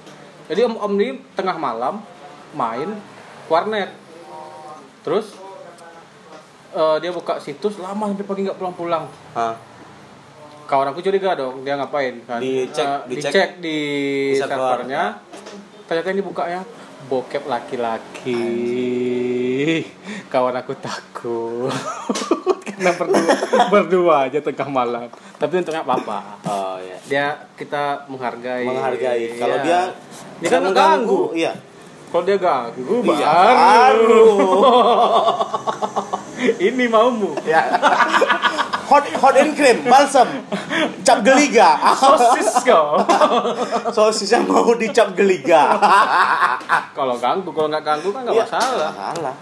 Jadi 0.47 0.61
om 0.63 0.77
om 0.77 0.93
ini 0.95 1.17
tengah 1.33 1.55
malam 1.55 2.05
main 2.53 2.93
warnet. 3.47 3.89
Terus 5.01 5.33
eh, 6.71 6.97
dia 6.99 7.09
buka 7.09 7.39
situs 7.39 7.79
lama 7.79 8.05
sampai 8.07 8.27
pagi 8.27 8.41
nggak 8.43 8.59
pulang-pulang. 8.59 9.09
Kawan 10.65 10.91
aku 10.91 11.01
curiga 11.01 11.33
dong 11.35 11.61
dia 11.61 11.73
ngapain 11.75 12.21
kan. 12.23 12.37
Dicek- 12.39 12.85
Eh, 12.85 13.01
dicek 13.09 13.31
dicek 13.31 13.51
di, 13.61 13.79
di 14.31 14.37
server. 14.37 14.85
Ternyata 15.85 16.09
ini 16.11 16.23
bukanya 16.23 16.61
bokep 17.05 17.45
laki-laki. 17.45 18.41
Kawan 20.27 20.57
aku 20.57 20.73
takut. 20.81 21.69
Karena 22.75 22.91
berdua 22.97 23.35
berdua 23.71 24.15
aja 24.27 24.43
tengah 24.43 24.67
malam. 24.67 25.07
Tapi 25.39 25.63
untungnya 25.63 25.87
apa 25.87 25.95
apa 25.95 26.19
oh 26.45 26.77
ya 26.81 26.97
dia 27.07 27.27
kita 27.55 28.09
menghargai. 28.09 28.67
Menghargai. 28.67 29.39
Kalau 29.39 29.57
Iya. 29.57 29.65
dia 29.65 29.81
dia 30.43 30.49
kan 30.51 30.61
mengganggu 30.65 31.23
iya. 31.37 31.53
Kalau 32.11 32.23
dia 32.23 32.39
ganggu 32.39 32.97
Iya, 33.03 33.27
baru. 33.27 34.07
baru. 34.07 34.27
ini 36.67 36.85
maumu. 36.87 37.31
Ya 37.45 37.63
hot 38.95 39.05
hot 39.19 39.35
and 39.35 39.53
cream 39.53 39.83
balsam. 39.85 40.29
Cap 41.03 41.19
geliga. 41.21 41.75
Sosis 41.93 42.63
kau. 42.63 42.95
Sosisnya 43.97 44.39
mau 44.41 44.71
dicap 44.73 45.11
geliga. 45.13 45.75
Kalau 46.97 47.19
ganggu 47.19 47.51
kalau 47.51 47.67
nggak 47.67 47.83
ganggu 47.83 48.09
kan 48.09 48.23
nggak 48.23 48.35
Iya, 48.35 48.45
masalah. 48.47 48.71
Nggak 48.71 48.95
masalah. 48.95 49.35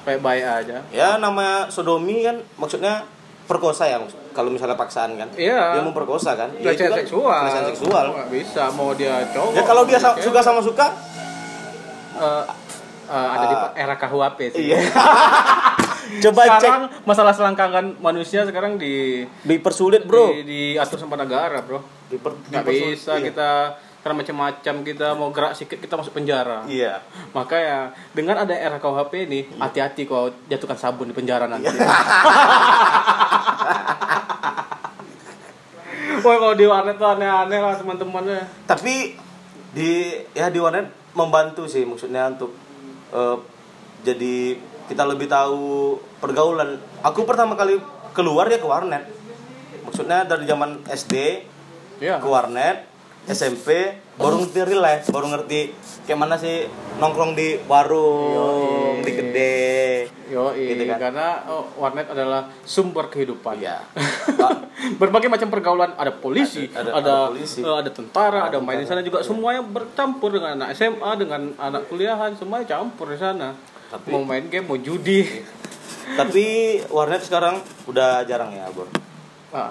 Baik-baik 0.00 0.44
aja. 0.46 0.76
Ya 0.88 1.18
namanya 1.18 1.66
sodomi 1.66 2.22
kan 2.22 2.38
maksudnya 2.54 3.02
perkosa 3.44 3.82
ya 3.84 3.98
kalau 4.30 4.46
misalnya 4.48 4.78
paksaan 4.78 5.18
kan. 5.18 5.26
Iya. 5.34 5.74
dia 5.74 5.82
memperkosa 5.82 6.38
kan? 6.38 6.54
Ya, 6.56 6.70
itu 6.70 6.86
kan 6.86 7.02
seksual. 7.02 7.34
pelecehan 7.42 7.66
seksual. 7.68 8.04
Nggak 8.14 8.30
bisa 8.30 8.62
mau 8.70 8.94
dia 8.94 9.26
cowok 9.28 9.52
ya 9.52 9.62
kalau 9.66 9.82
dia 9.82 9.98
oke. 9.98 10.22
suka 10.22 10.38
sama 10.38 10.62
suka? 10.62 10.86
Eh, 12.14 12.44
eh, 13.10 13.26
ada 13.28 13.44
di 13.44 13.56
Ah. 13.58 13.70
era 13.74 13.94
KUHP 13.96 14.38
sih. 14.54 14.70
Iya 14.70 14.78
coba 16.20 16.42
cek 16.42 16.58
sekarang 16.58 16.82
masalah 17.02 17.30
selangkangan 17.30 17.86
manusia 17.96 18.42
sekarang 18.42 18.74
di 18.74 19.22
dipersulit 19.42 20.02
bro 20.02 20.32
di, 20.32 20.42
diatur 20.74 20.98
sama 20.98 21.14
negara 21.14 21.60
bro 21.60 21.78
Diper, 22.06 22.34
nggak 22.48 22.62
dipersulit. 22.62 22.96
bisa 22.96 23.12
Iya. 23.14 23.24
kita 23.26 23.50
karena 24.00 24.16
macam-macam 24.16 24.74
kita 24.80 25.08
mau 25.12 25.28
gerak 25.28 25.52
sedikit 25.52 25.78
kita 25.78 25.94
masuk 25.94 26.12
penjara 26.12 26.64
iya 26.66 27.04
makanya 27.30 27.92
dengan 28.10 28.40
ada 28.40 28.50
era 28.50 28.76
KUHP 28.76 29.28
ini 29.28 29.44
hati-hati 29.54 30.04
kau 30.04 30.32
jatuhkan 30.46 30.74
sabun 30.74 31.06
di 31.06 31.14
penjara 31.14 31.44
nanti 31.44 31.68
Iya. 31.68 31.84
Wah 36.20 36.36
kalau 36.36 36.52
di 36.52 36.64
warnet 36.64 36.96
tuh 36.96 37.08
aneh-aneh 37.08 37.58
lah 37.58 37.74
teman-temannya 37.76 38.44
tapi 38.64 39.16
di 39.70 39.90
ya 40.32 40.48
di 40.48 40.58
warnet 40.58 40.84
membantu 41.12 41.64
sih 41.64 41.82
maksudnya 41.82 42.28
untuk 42.28 42.52
eh, 43.10 43.36
jadi 44.00 44.56
kita 44.90 45.06
lebih 45.06 45.30
tahu 45.30 45.94
pergaulan 46.18 46.74
aku 47.00 47.22
pertama 47.22 47.54
kali 47.54 47.78
keluar 48.10 48.50
ya 48.50 48.58
ke 48.58 48.66
warnet 48.66 49.06
maksudnya 49.80 50.26
dari 50.26 50.44
zaman 50.44 50.82
SD 50.84 51.46
Iya. 52.00 52.16
ke 52.16 52.26
warnet 52.26 52.88
SMP 53.28 53.92
baru 54.16 54.40
ngerti 54.40 54.58
real 54.64 54.80
life 54.80 55.06
baru 55.06 55.28
ngerti 55.30 55.70
kayak 56.02 56.18
mana 56.18 56.34
sih 56.34 56.64
nongkrong 56.96 57.36
di 57.36 57.60
warung 57.64 58.98
Yoi. 58.98 59.04
di 59.04 59.12
kedai 59.12 59.88
Yo, 60.30 60.54
Gitu 60.54 60.86
kan. 60.86 61.10
karena 61.10 61.42
oh, 61.44 61.66
warnet 61.74 62.06
adalah 62.06 62.46
sumber 62.62 63.10
kehidupan. 63.10 63.58
Iya. 63.58 63.82
Berbagai 65.02 65.26
macam 65.26 65.50
pergaulan, 65.50 65.90
ada 65.92 66.14
polisi, 66.14 66.70
Ada- 66.70 66.86
ada 66.86 66.90
ada- 66.94 66.94
ada, 66.94 67.10
ada 67.18 67.30
polisi. 67.34 67.60
ada 67.66 67.90
tentara, 67.90 68.40
ada 68.46 68.62
main 68.62 68.78
di 68.78 68.86
sana 68.86 69.02
juga 69.02 69.26
semuanya 69.26 69.58
bercampur 69.60 70.30
dengan 70.30 70.54
anak 70.54 70.70
SMA, 70.72 71.10
dengan 71.18 71.50
anak 71.58 71.90
kuliahan, 71.90 72.30
semuanya 72.32 72.62
campur 72.64 73.10
di 73.10 73.18
sana. 73.18 73.58
Tapi- 73.90 74.10
mau 74.10 74.22
main 74.22 74.46
game, 74.46 74.64
mau 74.64 74.76
judi. 74.76 75.26
tapi 76.10 76.44
warnet 76.88 77.22
sekarang 77.22 77.58
udah 77.84 78.22
jarang 78.24 78.50
ya 78.50 78.66
bro. 78.68 78.82
Ah, 79.50 79.70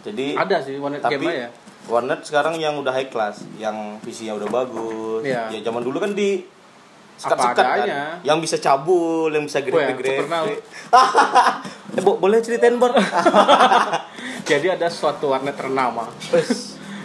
jadi 0.00 0.32
ada 0.34 0.60
sih 0.60 0.76
warnet 0.76 0.98
tapi 0.98 1.16
game 1.18 1.28
ya. 1.28 1.48
warnet 1.86 2.20
sekarang 2.22 2.56
yang 2.56 2.72
udah 2.74 2.88
high 2.90 3.06
class 3.06 3.44
yang 3.54 4.00
PC-nya 4.00 4.32
udah 4.32 4.48
bagus. 4.48 5.22
Iya. 5.22 5.48
ya 5.50 5.60
zaman 5.62 5.80
dulu 5.80 5.96
kan 5.98 6.12
di 6.12 6.40
Apa 7.16 7.20
sekat-sekat 7.52 7.64
kan 7.64 7.86
yang 8.22 8.38
bisa 8.38 8.56
cabul 8.58 9.28
yang 9.28 9.44
bisa 9.44 9.60
grepe-grepe 9.60 10.20
pernah. 10.22 10.44
eh, 11.96 12.00
bo- 12.00 12.16
boleh 12.16 12.40
ceritain 12.40 12.76
bor 12.76 12.92
Jadi 14.46 14.66
ada 14.70 14.86
suatu 14.86 15.28
warnet 15.28 15.52
ternama. 15.52 16.08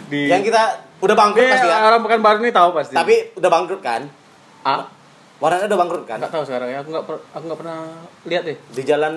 Di 0.06 0.20
yang 0.26 0.40
kita 0.40 0.62
udah 1.00 1.14
bangkrut 1.14 1.42
Eh, 1.42 1.50
pasti 1.50 1.66
ya. 1.66 1.80
orang 1.82 2.00
bukan 2.00 2.20
baru 2.20 2.38
ini 2.38 2.48
tahu 2.50 2.70
pasti. 2.72 2.92
tapi 2.92 3.32
udah 3.34 3.50
bangkrut 3.50 3.80
kan? 3.80 4.06
Ah, 4.62 4.86
warnetnya 5.42 5.66
udah 5.66 5.80
bangkrut 5.80 6.04
kan 6.04 6.16
nggak 6.16 6.30
tahu 6.30 6.44
sekarang 6.44 6.68
ya. 6.68 6.78
Aku 6.78 6.88
nggak 6.88 7.04
per- 7.04 7.24
aku 7.28 7.42
nggak 7.42 7.58
pernah 7.58 7.78
lihat 8.24 8.42
deh. 8.44 8.56
di 8.68 8.82
jalan 8.82 9.14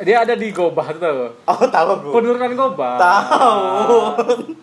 Dia 0.00 0.24
ada 0.24 0.32
di 0.32 0.48
Gobah 0.48 0.86
tuh. 0.94 1.36
oh 1.44 1.66
tahu 1.68 1.88
aku 1.92 2.08
Penurunan 2.14 2.48
Gobah. 2.54 2.96
Tahu. 2.96 3.98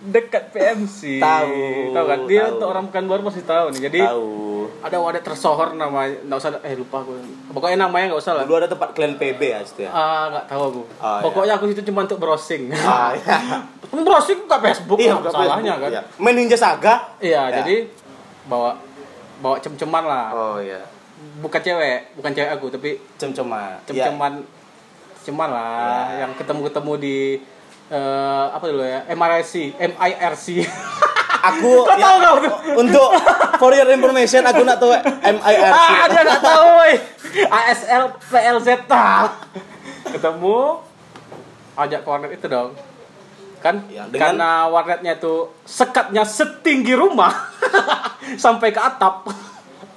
Dekat 0.07 0.49
PMC. 0.49 1.19
Tahu. 1.19 1.53
Tahu 1.91 2.05
kan? 2.07 2.19
Dia 2.25 2.41
Tahu. 2.41 2.51
untuk 2.55 2.67
orang 2.67 2.83
bukan 2.88 3.03
baru 3.05 3.21
pasti 3.21 3.43
tahu 3.43 3.65
nih. 3.69 3.81
Jadi 3.83 3.99
tahu 4.01 4.25
ada 4.79 4.97
wadah 4.97 5.21
tersohor 5.21 5.73
namanya 5.73 6.21
nggak 6.23 6.38
usah 6.38 6.51
eh 6.59 6.73
lupa 6.73 7.01
aku 7.01 7.17
pokoknya 7.49 7.77
namanya 7.81 8.09
nggak 8.09 8.19
usah 8.19 8.33
lah 8.33 8.43
Dulu 8.43 8.57
ada 8.57 8.67
tempat 8.67 8.89
klan 8.91 9.13
PB 9.15 9.41
ya 9.41 9.59
situ 9.61 9.81
ya. 9.83 9.91
ah 9.91 10.29
nggak 10.29 10.45
tahu 10.45 10.61
aku 10.63 10.81
Oh, 10.81 10.85
iya. 11.07 11.21
pokoknya 11.21 11.53
aku 11.55 11.65
situ 11.67 11.81
cuma 11.83 11.99
untuk 12.03 12.17
browsing 12.17 12.69
Ah, 12.75 13.09
iya. 13.11 13.38
browsing 14.05 14.39
nggak 14.43 14.61
Facebook 14.63 14.97
Iya, 14.97 15.17
nggak 15.17 15.23
Facebook, 15.27 15.49
salahnya 15.49 15.73
kan 15.77 15.89
iya. 15.89 16.01
Main 16.15 16.35
Ninja 16.35 16.53
Saga. 16.55 16.95
iya 17.17 17.47
Ya. 17.47 17.61
jadi 17.61 17.89
bawa 18.45 18.77
bawa 19.38 19.55
cem-ceman 19.57 20.03
lah 20.03 20.27
Oh 20.29 20.57
iya. 20.57 20.81
bukan 21.39 21.57
cewek 21.57 22.13
bukan 22.13 22.31
cewek 22.31 22.51
aku 22.51 22.65
tapi 22.69 22.89
Cem-ceman. 23.15 23.77
Iya. 23.81 23.85
cem-ceman 24.05 24.33
ceman 25.19 25.49
lah 25.49 26.07
Ya. 26.07 26.23
yang 26.23 26.31
ketemu-ketemu 26.33 26.93
di 26.97 27.17
eh, 27.89 28.45
apa 28.47 28.63
dulu 28.63 28.81
ya 28.81 29.03
MIRC 29.07 29.53
MIRC 29.77 30.45
Aku 31.39 31.71
Kau 31.88 31.95
ya, 31.95 32.17
tahu 32.17 32.17
tuh? 32.39 32.53
untuk 32.75 33.07
for 33.57 33.71
your 33.71 33.88
information 33.88 34.41
aku 34.41 34.61
nak 34.61 34.77
tahu 34.77 34.91
MIRC. 35.21 35.73
ah 35.75 36.05
dia 36.07 36.21
nggak 36.23 36.43
tahu 36.43 36.65
woi 36.75 36.93
ASL 37.45 38.03
PLZ 38.23 38.67
ketemu 40.13 40.57
ajak 41.75 41.99
ke 42.01 42.07
warnet 42.07 42.31
itu 42.33 42.47
dong 42.47 42.71
kan? 43.59 43.75
Ya, 43.87 44.05
dengan- 44.07 44.37
karena 44.37 44.49
warnetnya 44.67 45.13
itu 45.15 45.49
sekatnya 45.63 46.23
setinggi 46.23 46.93
rumah 46.93 47.33
sampai 48.43 48.69
ke 48.69 48.79
atap. 48.79 49.27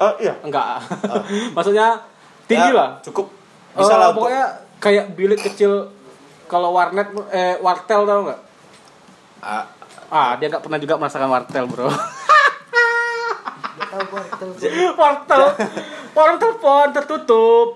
Oh 0.01 0.13
iya. 0.17 0.33
enggak. 0.41 0.81
Maksudnya 1.57 2.01
tinggi 2.45 2.73
Ya, 2.73 2.77
lah 2.77 2.89
Cukup. 3.01 3.29
Bisa 3.71 3.93
Eh, 3.93 3.97
lah 3.97 4.09
untuk 4.11 4.27
pokoknya 4.27 4.45
kayak 4.81 5.07
bilik 5.15 5.41
kecil 5.41 5.93
kalau 6.49 6.73
warnet 6.73 7.07
eh 7.31 7.61
wartel 7.61 8.03
tau 8.03 8.21
nggak? 8.27 8.41
Ah, 9.41 9.65
ah 10.11 10.31
dia 10.35 10.49
nggak 10.49 10.65
pernah 10.65 10.81
juga 10.81 10.99
merasakan 10.99 11.31
wartel 11.31 11.65
bro. 11.65 11.87
Wartel 14.97 15.43
warung 16.13 16.39
telepon 16.39 16.87
tertutup. 16.91 17.69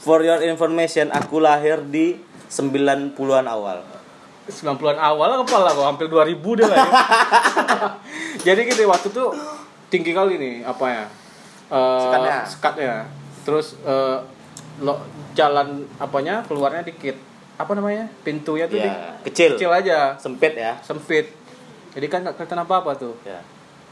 For 0.00 0.24
your 0.24 0.40
information 0.40 1.12
aku 1.12 1.36
lahir 1.36 1.84
di 1.84 2.16
90-an 2.48 3.44
awal. 3.44 3.84
90-an 4.42 4.96
awal 4.96 5.40
kepala 5.40 5.68
kok 5.70 5.86
hampir 5.86 6.06
2000 6.06 6.36
deh 6.54 6.66
lah 6.66 6.76
ya. 6.76 6.90
jadi 8.46 8.60
gitu 8.64 8.82
waktu 8.84 9.08
itu 9.08 9.24
tinggi 9.88 10.10
kali 10.10 10.34
nih 10.36 10.54
apa 10.62 10.86
ya 10.86 11.04
Eh, 11.68 12.02
Sekatnya. 12.02 12.36
sekatnya 12.44 12.94
terus 13.40 13.78
eh, 13.80 14.18
lo 14.80 14.98
jalan 15.32 15.68
apanya 15.96 16.42
keluarnya 16.42 16.82
dikit 16.82 17.14
apa 17.54 17.72
namanya 17.72 18.10
pintunya 18.20 18.66
tuh 18.66 18.74
Ya, 18.74 18.90
di- 18.90 19.30
kecil. 19.30 19.54
kecil 19.54 19.70
aja 19.70 20.16
Sempit 20.16 20.50
ya. 20.52 20.74
sempit 20.80 21.30
jadi 21.90 22.06
kan 22.06 22.22
nggak 22.22 22.34
kelihatan 22.36 22.60
apa 22.60 22.74
apa 22.76 22.90
tuh 22.96 23.14
Ya. 23.22 23.38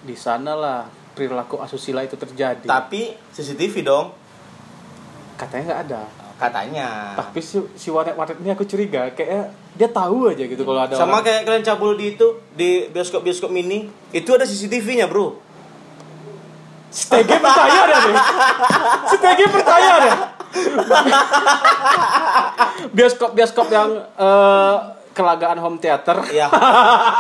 di 0.00 0.12
sana 0.12 0.52
lah 0.52 0.80
perilaku 1.14 1.58
asusila 1.58 2.00
itu 2.00 2.14
terjadi 2.14 2.62
Tapi 2.62 3.14
CCTV 3.30 3.74
dong 3.82 4.10
katanya 5.34 5.62
nggak 5.68 5.82
ada 5.86 6.02
katanya. 6.36 6.88
tapi 7.14 7.38
si, 7.38 7.58
si 7.74 7.90
warnet 7.90 8.14
ini 8.36 8.50
aku 8.50 8.62
curiga 8.62 9.06
kayaknya 9.12 9.54
dia 9.78 9.86
tahu 9.86 10.26
aja 10.26 10.42
gitu 10.42 10.60
kalau 10.60 10.82
ada 10.82 10.92
Sama 10.92 11.16
orang- 11.16 11.24
kayak 11.24 11.40
kalian 11.46 11.62
cabul 11.62 11.94
di 11.94 12.12
itu 12.12 12.26
di 12.52 12.84
bioskop-bioskop 12.90 13.48
mini, 13.48 13.86
itu 14.10 14.26
ada 14.28 14.42
CCTV-nya, 14.42 15.06
Bro. 15.08 15.38
Stege 16.88 17.36
percaya 17.36 17.84
deh 17.84 17.98
nih. 18.02 18.16
Stege 19.06 19.44
percaya 19.46 19.92
deh. 20.00 20.14
Bioskop-bioskop 22.90 23.66
yang 23.68 23.88
eh, 24.16 24.76
kelagaan 25.12 25.58
home 25.58 25.78
theater 25.78 26.22
Ya. 26.30 26.46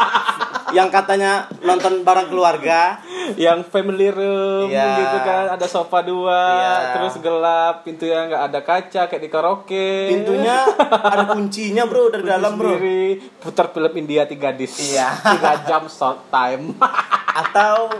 yang 0.76 0.88
katanya 0.88 1.48
nonton 1.60 2.00
bareng 2.00 2.28
keluarga. 2.28 3.00
Yang 3.34 3.60
family 3.62 4.08
room 4.08 4.68
Iya. 4.68 4.88
gitu 4.96 5.18
kan 5.20 5.44
ada 5.50 5.66
sofa 5.66 6.00
dua 6.00 6.40
Iya. 6.54 6.74
terus 6.94 7.14
gelap 7.18 7.82
pintunya 7.82 8.24
nggak 8.24 8.42
ada 8.44 8.60
kaca 8.60 9.02
kayak 9.04 9.18
di 9.18 9.28
karaoke 9.28 9.90
Pintunya 10.08 10.64
ada 11.02 11.24
kuncinya, 11.28 11.84
Bro, 11.84 12.08
dari 12.10 12.22
Kunci 12.22 12.32
dalam, 12.32 12.52
Bro. 12.54 12.68
sendiri 12.72 13.02
putar 13.36 13.66
film 13.68 13.92
India 13.94 14.22
tiga 14.24 14.48
disc 14.50 14.78
Iya. 14.78 15.08
tiga 15.28 15.52
jam 15.62 15.82
short 15.86 16.28
time 16.28 16.72
Atau 17.40 17.90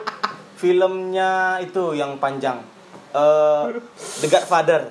filmnya 0.54 1.58
itu 1.58 1.94
yang 1.94 2.16
panjang. 2.16 2.58
Eh 3.08 3.78
The 4.18 4.26
Godfather. 4.26 4.90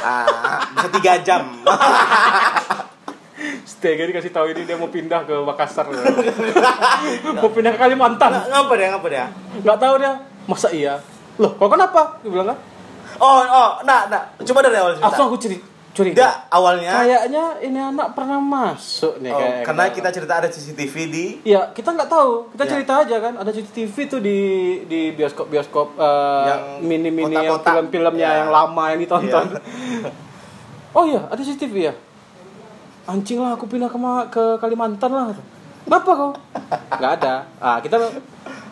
Ah, 0.00 0.62
bisa 0.70 0.88
tiga 0.92 1.12
jam. 1.20 1.42
Stege 3.78 4.02
dikasih 4.04 4.28
tahu 4.28 4.50
ini 4.50 4.62
dia 4.62 4.74
mau 4.74 4.86
pindah 4.86 5.22
ke 5.22 5.34
Makassar 5.38 5.86
mau 7.32 7.46
pindah 7.48 7.70
ke 7.70 7.78
Kalimantan 7.78 8.30
Ng- 8.32 8.50
ngapa 8.50 8.74
dia? 8.74 8.88
Ngapa 8.90 9.06
dia? 9.08 9.24
nggak 9.56 9.78
tahu 9.78 9.94
dia 9.96 10.12
masa 10.44 10.68
iya 10.70 10.94
loh 11.36 11.54
kok 11.54 11.68
kenapa 11.68 12.18
dia 12.18 12.28
bilang 12.28 12.48
kan 12.48 12.58
Oh, 13.16 13.40
oh, 13.40 13.70
nah, 13.82 14.06
nah, 14.06 14.20
coba 14.38 14.60
dari 14.60 14.76
awal 14.76 14.92
cerita. 14.92 15.04
langsung 15.04 15.26
aku 15.26 15.38
curi 15.38 15.58
curiga 15.90 16.14
Dia 16.16 16.30
awalnya 16.48 16.92
kayaknya 16.96 17.44
ini 17.60 17.78
anak 17.80 18.08
pernah 18.12 18.38
masuk 18.38 19.18
nih 19.18 19.30
oh, 19.30 19.34
kayak 19.34 19.62
karena 19.64 19.84
kita 19.88 20.08
cerita 20.12 20.32
ada 20.36 20.48
CCTV 20.48 20.94
di 21.08 21.26
ya 21.44 21.60
kita 21.68 21.90
nggak 21.92 22.06
tahu 22.06 22.50
kita 22.52 22.62
Ya. 22.62 22.70
cerita 22.70 22.92
aja 23.00 23.16
kan 23.18 23.34
ada 23.36 23.50
CCTV 23.50 23.94
tuh 24.06 24.20
di 24.20 24.38
di 24.84 25.10
bioskop 25.10 25.46
bioskop 25.46 25.98
Yang 25.98 26.60
mini 26.80 27.10
mini 27.10 27.34
yang 27.34 27.58
film-filmnya 27.58 28.22
Ya. 28.24 28.38
yang 28.40 28.50
lama 28.50 28.84
yang 28.88 29.00
ditonton 29.00 29.46
Iya. 29.50 30.10
oh 30.92 31.04
iya 31.04 31.20
ada 31.24 31.40
CCTV 31.40 31.74
ya 31.80 31.94
anjing 33.08 33.40
lah 33.40 33.56
aku 33.56 33.64
pindah 33.64 33.88
ke 33.88 33.98
ke 34.30 34.44
Kalimantan 34.58 35.08
lah 35.08 35.26
kenapa 35.82 36.10
kau 36.10 36.30
nggak 36.92 37.12
ada 37.18 37.34
ah 37.58 37.78
kita 37.80 37.96
nggak 37.96 38.12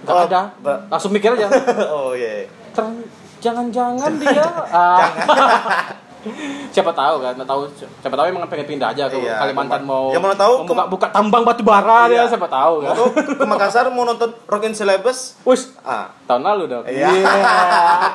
Oh, 0.06 0.22
ada 0.22 0.54
langsung 0.86 1.10
mikir 1.10 1.34
aja 1.34 1.50
oh 1.90 2.14
iya. 2.14 2.46
Ter- 2.70 3.08
jangan-jangan 3.38 4.12
dia 4.16 4.46
ah. 4.70 5.02
siapa 6.70 6.90
tahu 6.90 7.18
kan 7.18 7.34
tahu 7.38 7.66
siapa 7.74 8.14
tahu 8.14 8.26
emang 8.28 8.46
pengen 8.46 8.66
pindah 8.68 8.90
aja 8.90 9.06
ke 9.06 9.14
Iya, 9.16 9.38
Kalimantan 9.40 9.82
mau 9.82 10.10
ya 10.10 10.18
mana 10.18 10.34
tahu 10.34 10.62
buka, 10.62 10.74
ke- 10.76 10.88
buka 10.88 11.06
tambang 11.10 11.42
batu 11.42 11.62
bara 11.62 12.06
Iya. 12.06 12.22
dia 12.22 12.22
siapa 12.28 12.46
tahu 12.46 12.82
kan 12.82 12.94
ke 13.34 13.44
Makassar 13.44 13.86
mau 13.88 14.02
nonton 14.04 14.30
Rock 14.44 14.62
and 14.64 14.74
Celebes? 14.74 15.38
Wis 15.42 15.74
Ah, 15.80 16.10
tahun 16.26 16.42
lalu 16.44 16.62
dong. 16.68 16.84
Iya. 16.84 17.10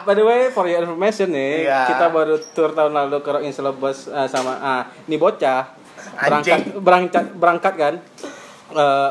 By 0.03 0.13
the 0.13 0.23
way, 0.23 0.47
for 0.47 0.63
your 0.65 0.83
information 0.85 1.31
nih, 1.31 1.65
Iya. 1.65 1.87
kita 1.87 2.07
baru 2.07 2.35
tour 2.51 2.71
tahun 2.71 2.91
lalu 2.93 3.19
ke 3.19 3.29
Rock 3.29 3.43
in 3.43 3.51
Celebes 3.51 4.07
eh, 4.07 4.27
sama 4.27 4.55
ah 4.55 4.81
ini 5.05 5.15
bocah 5.15 5.80
berangkat 6.13 6.59
berangkat 6.75 7.25
berangkat 7.33 7.73
kan. 7.73 7.93
Eh, 8.71 9.09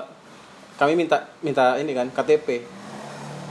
kami 0.75 0.93
minta 0.95 1.29
minta 1.41 1.77
ini 1.77 1.93
kan 1.93 2.09
KTP. 2.09 2.65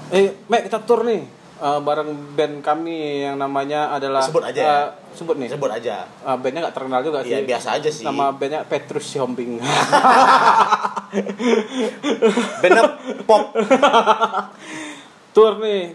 Eh, 0.10 0.34
Mek 0.46 0.66
kita 0.66 0.82
tour 0.82 1.04
nih. 1.04 1.22
Eh, 1.56 1.80
bareng 1.82 2.08
band 2.34 2.62
kami 2.62 2.96
yang 3.22 3.36
namanya 3.36 3.92
adalah 3.92 4.24
Sebut 4.24 4.42
aja 4.42 4.56
ya. 4.56 4.72
eh, 4.72 4.86
sebut 5.12 5.36
nih. 5.36 5.50
sebut 5.50 5.68
aja. 5.68 6.08
Eh, 6.08 6.36
bandnya 6.36 6.64
nggak 6.64 6.74
terkenal 6.74 7.02
juga 7.02 7.20
sih. 7.20 7.32
Iya, 7.32 7.44
biasa 7.46 7.68
aja 7.76 7.90
sih. 7.90 8.02
Nama 8.02 8.32
bandnya 8.32 8.64
Petrus 8.64 9.06
Siombing. 9.06 9.60
Bandnya 12.60 12.84
pop. 13.24 13.50
tour 15.30 15.58
nih 15.58 15.94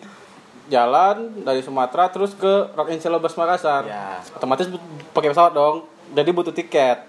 jalan 0.67 1.17
dari 1.41 1.61
Sumatera 1.61 2.09
terus 2.09 2.33
ke 2.33 2.71
Rock 2.73 2.89
in 2.89 2.99
Celebes 2.99 3.35
Makassar 3.35 3.83
Ya. 3.85 4.23
otomatis 4.31 4.71
pakai 5.11 5.29
pesawat 5.29 5.53
dong 5.53 5.85
jadi 6.11 6.31
butuh 6.31 6.51
tiket 6.51 7.03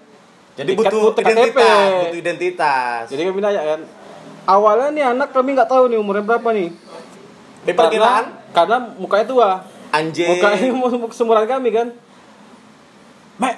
Jadi 0.56 0.72
Tiket 0.72 0.88
butuh 0.88 1.12
KTP. 1.12 1.22
identitas, 1.22 1.84
butuh 2.00 2.18
identitas. 2.18 3.02
jadi 3.12 3.22
kami 3.28 3.40
nanya 3.44 3.62
kan? 3.62 3.80
Awalnya 4.46 4.88
nih 4.90 5.04
anak 5.06 5.28
kami 5.30 5.52
nggak 5.52 5.68
tahu 5.68 5.92
nih 5.92 5.98
umurnya 6.00 6.24
berapa 6.24 6.48
nih. 6.50 6.72
Di 7.62 7.72
perkiraan 7.74 8.24
karena, 8.50 8.78
karena 8.80 8.96
mukanya 8.96 9.26
tua. 9.28 9.50
Anjing. 9.92 10.28
mukanya 10.32 10.72
mu- 10.72 11.12
seumuran 11.12 11.44
kami 11.44 11.68
kan? 11.70 11.88
Mek 13.36 13.54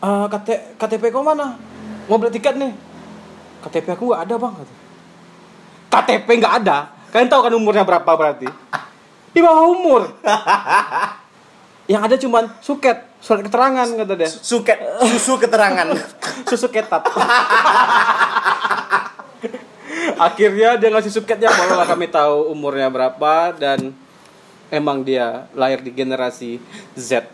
eh, 0.00 0.26
KT, 0.28 0.48
KTP 0.78 1.10
kau 1.10 1.26
mana? 1.26 1.58
Mau 2.06 2.14
beli 2.14 2.30
tiket 2.30 2.54
nih. 2.54 2.70
KTP 3.60 3.86
aku 3.90 4.08
nggak 4.08 4.22
ada 4.24 4.34
bang. 4.38 4.54
KTP 5.90 6.28
nggak 6.38 6.54
ada? 6.62 6.78
Kalian 7.10 7.26
tahu 7.26 7.42
kan 7.42 7.52
umurnya 7.52 7.82
berapa 7.82 8.06
berarti? 8.06 8.46
Di 9.34 9.40
bawah 9.42 9.66
umur 9.66 10.02
yang 11.90 12.06
ada 12.06 12.14
cuman 12.14 12.46
suket 12.62 13.02
surat 13.18 13.42
keterangan 13.42 13.82
kata 13.82 14.14
dia 14.14 14.30
Suket 14.30 14.78
susu 15.10 15.42
keterangan. 15.42 15.90
susu 16.50 16.70
ketat 16.70 17.02
akhirnya 20.20 20.78
dia 20.78 20.88
ngasih 20.92 21.12
suketnya 21.12 21.50
barulah 21.50 21.88
kami 21.88 22.06
tahu 22.06 22.52
umurnya 22.54 22.86
berapa 22.92 23.56
dan 23.58 23.90
emang 24.70 25.02
dia 25.02 25.50
lahir 25.56 25.82
di 25.82 25.90
generasi 25.90 26.62
Z 26.94 27.26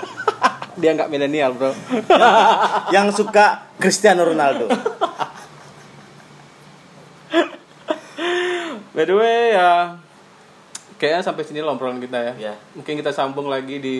dia 0.80 0.90
nggak 0.92 1.08
milenial 1.08 1.56
bro 1.56 1.72
yang 2.92 3.08
suka 3.08 3.64
Cristiano 3.80 4.28
Ronaldo. 4.28 4.68
by 8.92 9.04
the 9.04 9.14
way 9.16 9.56
ya 9.56 9.96
kayaknya 10.96 11.22
sampai 11.22 11.42
sini 11.42 11.60
obrolan 11.60 11.98
kita 11.98 12.18
ya 12.18 12.32
Ya. 12.38 12.54
mungkin 12.72 12.96
kita 12.96 13.10
sambung 13.10 13.46
lagi 13.46 13.78
di 13.78 13.98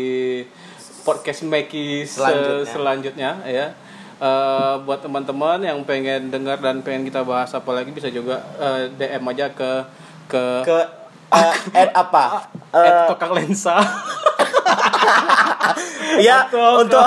podcast 1.03 1.45
Meki 1.45 2.03
se- 2.03 2.19
Selanjutnya. 2.19 2.67
selanjutnya 2.67 3.31
ya 3.47 3.69
Eh, 4.17 4.75
buat 4.81 5.05
teman-teman 5.05 5.61
yang 5.61 5.77
pengen 5.85 6.33
dengar 6.33 6.57
dan 6.57 6.81
pengen 6.81 7.05
kita 7.05 7.21
bahas 7.21 7.53
apa 7.53 7.69
lagi 7.71 7.93
bisa 7.93 8.09
juga 8.09 8.41
eh, 8.57 8.89
DM 8.91 9.21
aja 9.29 9.53
ke 9.53 9.85
ke 10.25 10.65
Ke 10.65 10.79
eh, 11.37 11.53
at 11.77 11.93
apa? 11.93 12.49
Eh, 12.73 13.13
At 13.13 13.31
lensa. 13.31 13.77
Iya, 16.17 16.49
Atau 16.49 16.81
untuk 16.81 17.05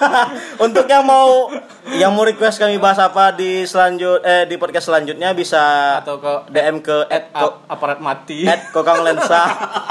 untuk 0.66 0.84
yang 0.86 1.06
mau 1.06 1.46
yang 1.94 2.10
mau 2.10 2.24
request 2.24 2.58
kami 2.58 2.74
bahas 2.76 2.98
apa 2.98 3.30
di 3.30 3.62
selanjut 3.62 4.18
eh 4.20 4.44
di 4.44 4.56
podcast 4.56 4.90
selanjutnya 4.90 5.30
bisa 5.30 5.62
Atau 6.02 6.18
ke 6.18 6.32
DM 6.50 6.82
ke 6.82 7.06
at 7.06 7.30
at, 7.30 7.30
ko, 7.30 7.46
ap- 7.46 7.58
aparat 7.70 7.98
mati. 8.02 8.42
at 8.42 8.72
kokang 8.74 9.06
lensa 9.06 9.42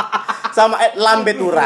sama 0.57 0.75
at 0.77 0.99
lambetura. 0.99 1.63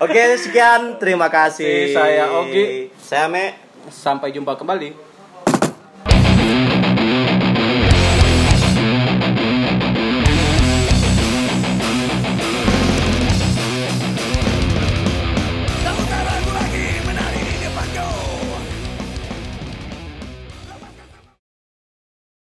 Oke, 0.00 0.36
sekian. 0.36 0.96
Terima 0.96 1.28
kasih. 1.28 1.92
Saya 1.92 2.24
Ogi. 2.34 2.88
Saya 2.96 3.28
Me. 3.28 3.54
Sampai 3.88 4.32
jumpa 4.32 4.56
kembali. 4.56 5.13